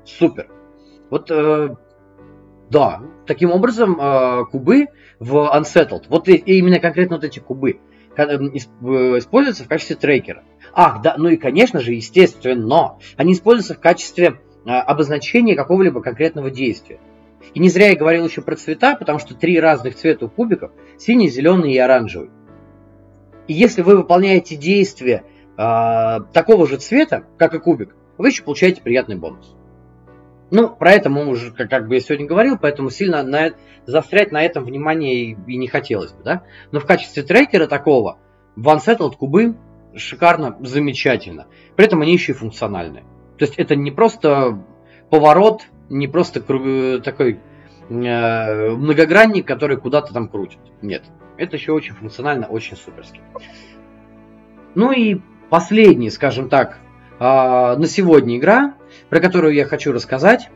[0.05, 0.47] Супер.
[1.09, 1.75] Вот, э,
[2.69, 4.87] да, таким образом э, кубы
[5.19, 7.79] в Unsettled, вот и, именно конкретно вот эти кубы,
[8.17, 10.43] э, используются в качестве трекера.
[10.73, 16.51] Ах, да, ну и конечно же, естественно, они используются в качестве э, обозначения какого-либо конкретного
[16.51, 16.99] действия.
[17.53, 20.71] И не зря я говорил еще про цвета, потому что три разных цвета у кубиков,
[20.97, 22.29] синий, зеленый и оранжевый.
[23.47, 25.23] И если вы выполняете действие
[25.57, 29.54] э, такого же цвета, как и кубик, вы еще получаете приятный бонус.
[30.51, 33.51] Ну, про это мы уже, как, как бы я сегодня говорил, поэтому сильно на,
[33.85, 36.43] заострять на этом внимание и, и не хотелось бы, да?
[36.71, 38.19] Но в качестве трекера такого,
[38.57, 39.55] One Settled кубы
[39.95, 41.47] шикарно, замечательно.
[41.75, 43.03] При этом они еще и функциональные.
[43.37, 44.61] То есть это не просто
[45.09, 46.41] поворот, не просто
[47.01, 47.39] такой
[47.89, 50.59] э, многогранник, который куда-то там крутит.
[50.81, 51.03] Нет.
[51.37, 53.21] Это еще очень функционально, очень суперски.
[54.73, 56.79] Ну и последний, скажем так,
[57.19, 58.75] на сегодня игра,
[59.09, 60.49] про которую я хочу рассказать.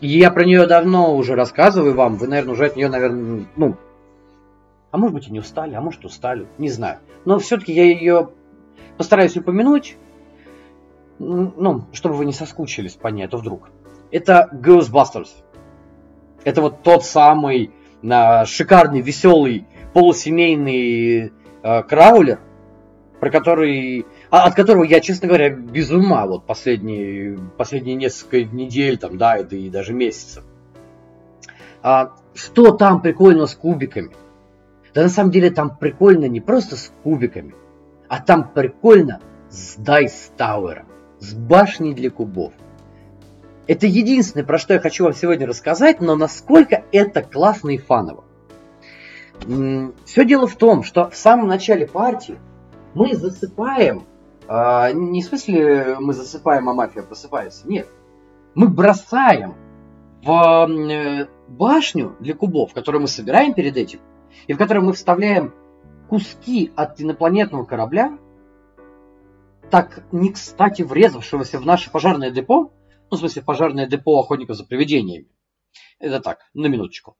[0.00, 2.16] Я про нее давно уже рассказываю вам.
[2.16, 3.76] Вы, наверное, уже от нее, наверное, ну,
[4.94, 6.98] а может быть и не устали, а может устали, не знаю.
[7.24, 8.30] Но все-таки я ее
[8.96, 9.96] постараюсь упомянуть,
[11.18, 13.70] ну, чтобы вы не соскучились по ней, а то вдруг.
[14.12, 15.30] Это Ghostbusters.
[16.44, 22.38] Это вот тот самый на шикарный, веселый полусемейный э, краулер,
[23.18, 24.06] про который, а,
[24.42, 29.54] от которого я, честно говоря, без ума вот последние, последние несколько недель, там, да, это
[29.56, 30.44] и даже месяцев.
[31.82, 34.10] А, что там прикольно с кубиками?
[34.94, 37.54] Да на самом деле там прикольно не просто с кубиками,
[38.08, 39.20] а там прикольно
[39.50, 40.84] с Dice Tower,
[41.18, 42.52] с башней для кубов.
[43.66, 48.24] Это единственное, про что я хочу вам сегодня рассказать, но насколько это классно и фаново.
[50.04, 52.38] Все дело в том, что в самом начале партии
[52.94, 54.04] мы засыпаем,
[54.48, 57.88] э, не в смысле мы засыпаем, а мафия просыпается, нет.
[58.54, 59.54] Мы бросаем
[60.22, 64.00] в э, башню для кубов, которую мы собираем перед этим,
[64.46, 65.54] и в которую мы вставляем
[66.08, 68.18] куски от инопланетного корабля,
[69.70, 72.72] так не кстати врезавшегося в наше пожарное депо,
[73.10, 75.28] ну, в смысле, пожарное депо охотников за привидениями.
[75.98, 77.16] Это так, на минуточку.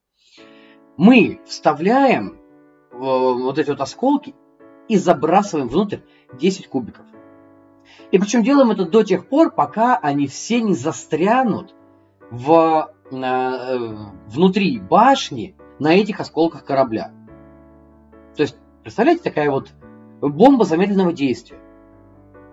[0.96, 2.38] Мы вставляем
[2.92, 4.34] э, вот эти вот осколки
[4.88, 5.98] и забрасываем внутрь
[6.34, 7.06] 10 кубиков.
[8.14, 11.74] И причем делаем это до тех пор, пока они все не застрянут
[12.30, 13.96] в, э,
[14.28, 17.10] внутри башни на этих осколках корабля.
[18.36, 19.72] То есть, представляете, такая вот
[20.20, 21.58] бомба замедленного действия.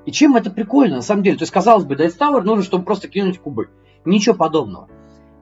[0.08, 1.38] И чем это прикольно, на самом деле?
[1.38, 3.70] То есть, казалось бы, Death Tower нужно, чтобы просто кинуть кубы.
[4.04, 4.90] Ничего подобного.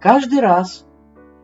[0.01, 0.86] Каждый раз,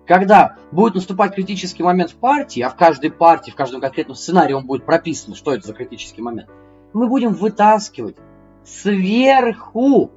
[0.06, 4.52] когда будет наступать критический момент в партии, а в каждой партии, в каждом конкретном сценарии
[4.52, 6.50] он будет прописан, что это за критический момент,
[6.92, 8.18] мы будем вытаскивать
[8.66, 10.12] сверху,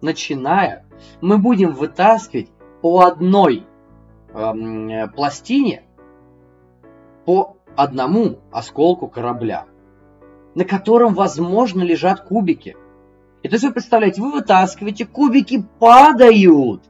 [0.00, 0.84] начиная,
[1.20, 2.50] мы будем вытаскивать
[2.80, 3.64] по одной
[4.34, 5.84] э, пластине,
[7.24, 9.66] по одному осколку корабля
[10.54, 12.76] на котором, возможно, лежат кубики.
[13.42, 16.82] И то есть вы представляете, вы вытаскиваете, кубики падают.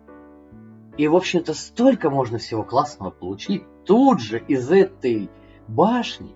[0.96, 5.30] И, в общем-то, столько можно всего классного получить тут же из этой
[5.68, 6.34] башни.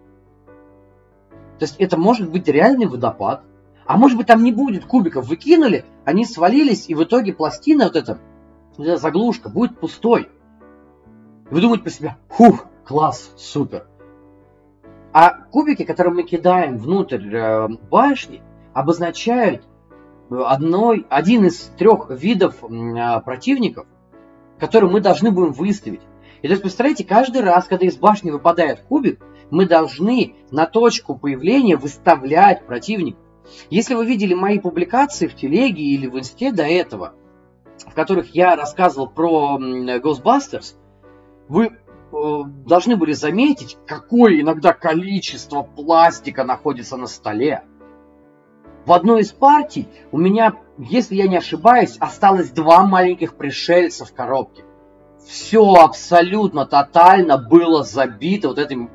[1.59, 3.43] То есть это может быть реальный водопад.
[3.87, 5.29] А может быть там не будет кубиков.
[5.29, 8.19] Вы кинули, они свалились, и в итоге пластина вот эта,
[8.77, 10.29] вот эта заглушка будет пустой.
[11.51, 13.87] И вы думаете про себя, хух, класс, супер.
[15.13, 18.43] А кубики, которые мы кидаем внутрь э, башни,
[18.75, 19.63] обозначают
[20.31, 23.87] одной, один из трех видов э, противников,
[24.59, 26.03] которые мы должны будем выставить.
[26.43, 31.17] И то есть, представляете, каждый раз, когда из башни выпадает кубик, мы должны на точку
[31.17, 33.19] появления выставлять противника.
[33.71, 37.15] Если вы видели мои публикации в телеге или в инсте до этого,
[37.87, 40.75] в которых я рассказывал про Ghostbusters,
[41.49, 41.71] вы
[42.13, 47.63] Э, должны были заметить, какое иногда количество пластика находится на столе.
[48.85, 54.13] В одной из партий у меня, если я не ошибаюсь, осталось два маленьких пришельца в
[54.13, 54.65] коробке.
[55.27, 58.89] Все абсолютно, тотально было забито вот этими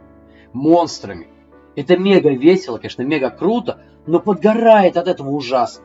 [0.53, 1.27] монстрами.
[1.75, 5.83] Это мега весело, конечно, мега круто, но подгорает от этого ужасно.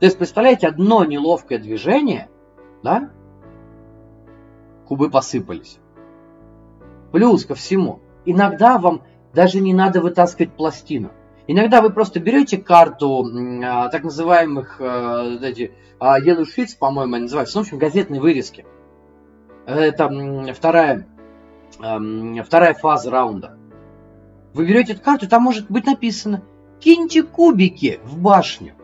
[0.00, 2.28] То есть, представляете, одно неловкое движение,
[2.82, 3.10] да?
[4.86, 5.78] Кубы посыпались.
[7.12, 11.12] Плюс ко всему, иногда вам даже не надо вытаскивать пластину.
[11.46, 13.24] Иногда вы просто берете карту
[13.64, 16.18] а, так называемых а, эти, а,
[16.78, 18.66] по-моему, они называются, ну, в общем, газетные вырезки.
[19.64, 20.10] Это
[20.52, 21.06] вторая,
[21.80, 21.98] а,
[22.44, 23.56] вторая фаза раунда.
[24.54, 26.42] Вы берете эту карту, там может быть написано
[26.80, 28.74] «Киньте кубики в башню».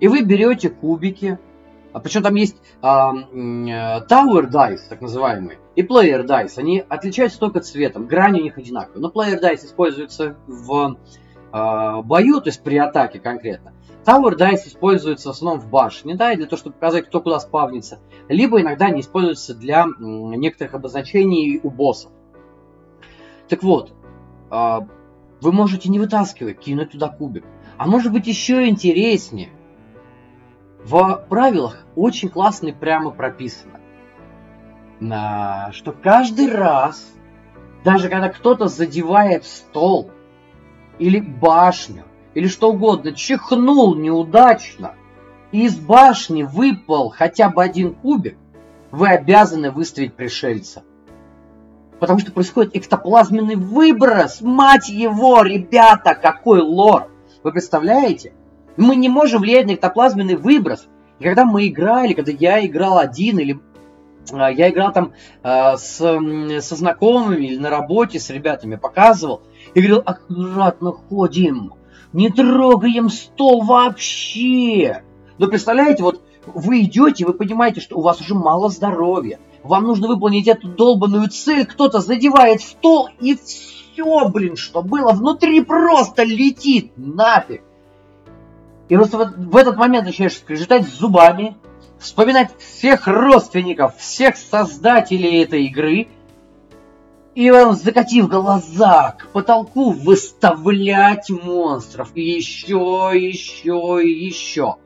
[0.00, 1.38] И вы берете кубики,
[1.92, 6.58] а причем там есть а, Tower Dice, так называемые, и Player Dice.
[6.58, 9.00] Они отличаются только цветом, грани у них одинаковые.
[9.00, 10.96] Но Player Dice используется в
[11.52, 13.72] а, бою, то есть при атаке конкретно.
[14.04, 17.98] Tower Dice используется в основном в башне, да, для того, чтобы показать, кто куда спавнится.
[18.28, 22.12] Либо иногда они используются для некоторых обозначений у боссов.
[23.48, 23.92] Так вот,
[24.50, 24.86] а,
[25.40, 27.44] вы можете не вытаскивать, кинуть туда кубик.
[27.76, 29.50] А может быть еще интереснее–
[30.86, 33.80] в правилах очень классно и прямо прописано,
[35.72, 37.12] что каждый раз,
[37.84, 40.12] даже когда кто-то задевает стол
[41.00, 42.04] или башню,
[42.34, 44.94] или что угодно, чихнул неудачно,
[45.50, 48.38] и из башни выпал хотя бы один кубик,
[48.92, 50.84] вы обязаны выставить пришельца.
[51.98, 54.40] Потому что происходит эктоплазменный выброс.
[54.40, 57.08] Мать его, ребята, какой лор!
[57.42, 58.32] Вы представляете?
[58.76, 60.86] Мы не можем влиять на эктоплазменный выброс.
[61.18, 63.58] И когда мы играли, когда я играл один или
[64.32, 65.12] а, я играл там
[65.42, 69.42] э, с, со знакомыми или на работе с ребятами, показывал
[69.74, 71.74] и говорил, аккуратно ходим,
[72.12, 75.02] не трогаем стол вообще.
[75.38, 80.08] Но представляете, вот вы идете, вы понимаете, что у вас уже мало здоровья, вам нужно
[80.08, 86.92] выполнить эту долбанную цель, кто-то задевает стол и все, блин, что было внутри просто летит
[86.96, 87.62] нафиг.
[88.88, 91.56] И просто вот в этот момент начинаешь скрежетать зубами,
[91.98, 96.08] вспоминать всех родственников, всех создателей этой игры,
[97.34, 102.10] и вам, закатив глаза к потолку, выставлять монстров.
[102.14, 104.76] И еще, еще, еще.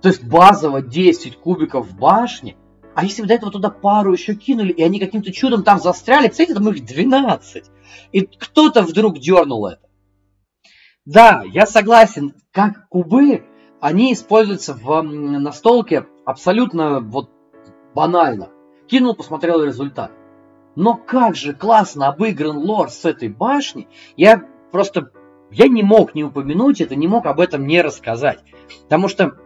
[0.00, 2.56] То есть базово 10 кубиков в башне
[2.94, 6.28] А если бы до этого туда пару еще кинули, и они каким-то чудом там застряли,
[6.28, 7.64] кстати, там их 12.
[8.12, 9.88] И кто-то вдруг дернул это.
[11.04, 13.44] Да, я согласен, как кубы,
[13.80, 17.30] они используются в настолке абсолютно вот
[17.94, 18.50] банально.
[18.86, 20.12] Кинул, посмотрел результат.
[20.76, 23.88] Но как же классно обыгран лор с этой башни.
[24.16, 25.10] Я просто,
[25.50, 28.40] я не мог не упомянуть это, не мог об этом не рассказать.
[28.84, 29.36] Потому что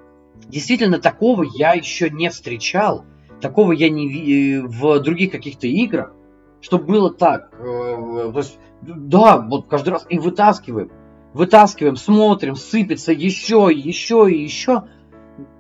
[0.49, 3.05] действительно такого я еще не встречал.
[3.45, 6.15] Такого я не в других каких-то играх.
[6.63, 7.53] Чтобы было так.
[7.61, 10.91] Э, то есть, да, вот каждый раз и вытаскиваем.
[11.35, 14.85] Вытаскиваем, смотрим, сыпется еще, еще и еще.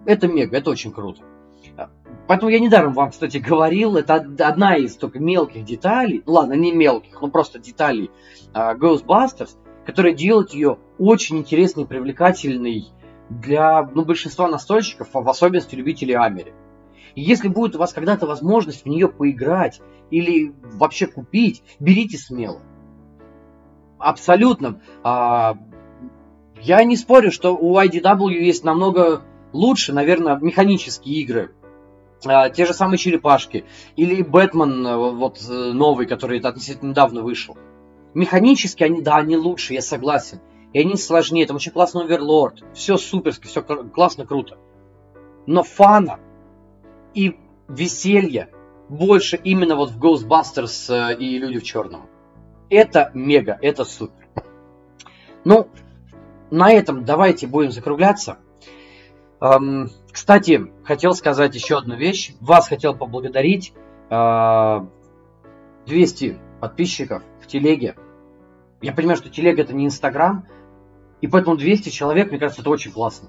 [0.07, 1.21] Это мега, это очень круто.
[2.27, 7.21] Поэтому я недаром вам, кстати, говорил, это одна из только мелких деталей, ладно, не мелких,
[7.21, 8.11] но просто деталей
[8.55, 12.87] uh, Ghostbusters, которая делает ее очень интересной и привлекательной
[13.29, 16.55] для ну, большинства настольщиков, а в особенности любителей Амери.
[17.15, 22.61] И если будет у вас когда-то возможность в нее поиграть или вообще купить, берите смело.
[23.99, 24.81] Абсолютно.
[25.03, 25.57] А,
[26.61, 29.23] я не спорю, что у IDW есть намного
[29.53, 31.55] лучше, наверное, механические игры,
[32.27, 33.65] а, те же самые черепашки.
[33.97, 37.57] Или Бэтмен, э, вот э, новый, который относительно недавно вышел.
[38.15, 40.41] Механически они, да, они лучше, я согласен.
[40.73, 42.63] И они сложнее, там очень классный оверлорд.
[42.75, 44.59] Все суперски, все классно, круто.
[45.47, 46.19] Но фана
[47.15, 47.37] и
[47.69, 48.51] веселья
[48.89, 52.07] больше именно вот в Ghostbusters э, и Люди в черном.
[52.71, 54.27] Это мега, это супер.
[55.45, 55.69] Ну,
[56.51, 58.39] на этом давайте будем закругляться.
[59.41, 62.33] Эм, кстати, хотел сказать еще одну вещь.
[62.41, 63.75] Вас хотел поблагодарить.
[64.09, 64.87] 200 а,
[66.61, 67.97] подписчиков в телеге.
[68.81, 70.47] Я понимаю, что телега это не Инстаграм,
[71.21, 73.29] и поэтому 200 человек, мне кажется, это очень классно.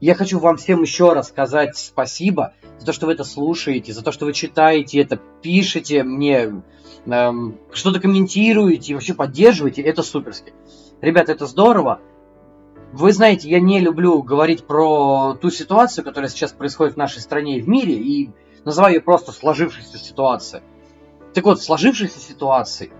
[0.00, 4.02] Я хочу вам всем еще раз сказать спасибо за то, что вы это слушаете, за
[4.02, 6.62] то, что вы читаете это, пишете мне,
[7.06, 9.82] эм, что-то комментируете, вообще поддерживаете.
[9.82, 10.52] Это суперски.
[11.00, 12.00] Ребята, это здорово.
[12.92, 17.58] Вы знаете, я не люблю говорить про ту ситуацию, которая сейчас происходит в нашей стране
[17.58, 18.30] и в мире, и
[18.64, 20.62] называю ее просто сложившейся ситуацией.
[21.34, 22.92] Так вот, сложившейся ситуацией,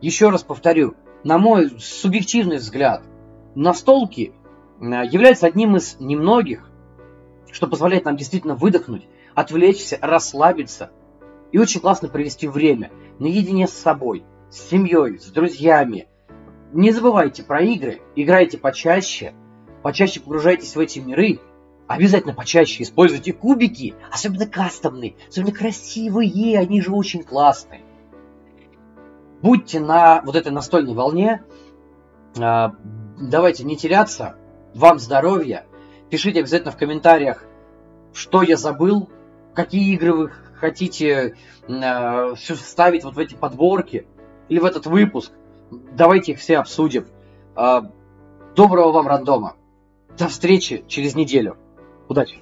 [0.00, 0.94] еще раз повторю,
[1.24, 3.02] на мой субъективный взгляд,
[3.54, 4.32] настолки
[4.82, 6.68] э, являются одним из немногих,
[7.50, 10.90] что позволяет нам действительно выдохнуть, отвлечься, расслабиться
[11.52, 16.08] и очень классно провести время наедине с собой, с семьей, с друзьями,
[16.72, 19.34] не забывайте про игры, играйте почаще,
[19.82, 21.38] почаще погружайтесь в эти миры,
[21.86, 27.82] обязательно почаще используйте кубики, особенно кастомные, особенно красивые, они же очень классные.
[29.42, 31.42] Будьте на вот этой настольной волне,
[32.40, 32.74] а,
[33.20, 34.36] давайте не теряться,
[34.74, 35.66] вам здоровья,
[36.10, 37.44] пишите обязательно в комментариях,
[38.12, 39.08] что я забыл,
[39.54, 40.30] какие игры вы
[40.60, 41.36] хотите
[41.68, 44.06] э, вставить вот в эти подборки
[44.48, 45.32] или в этот выпуск.
[45.70, 47.06] Давайте их все обсудим.
[47.54, 47.90] А,
[48.54, 49.56] доброго вам рандома.
[50.18, 51.56] До встречи через неделю.
[52.08, 52.38] Удачи!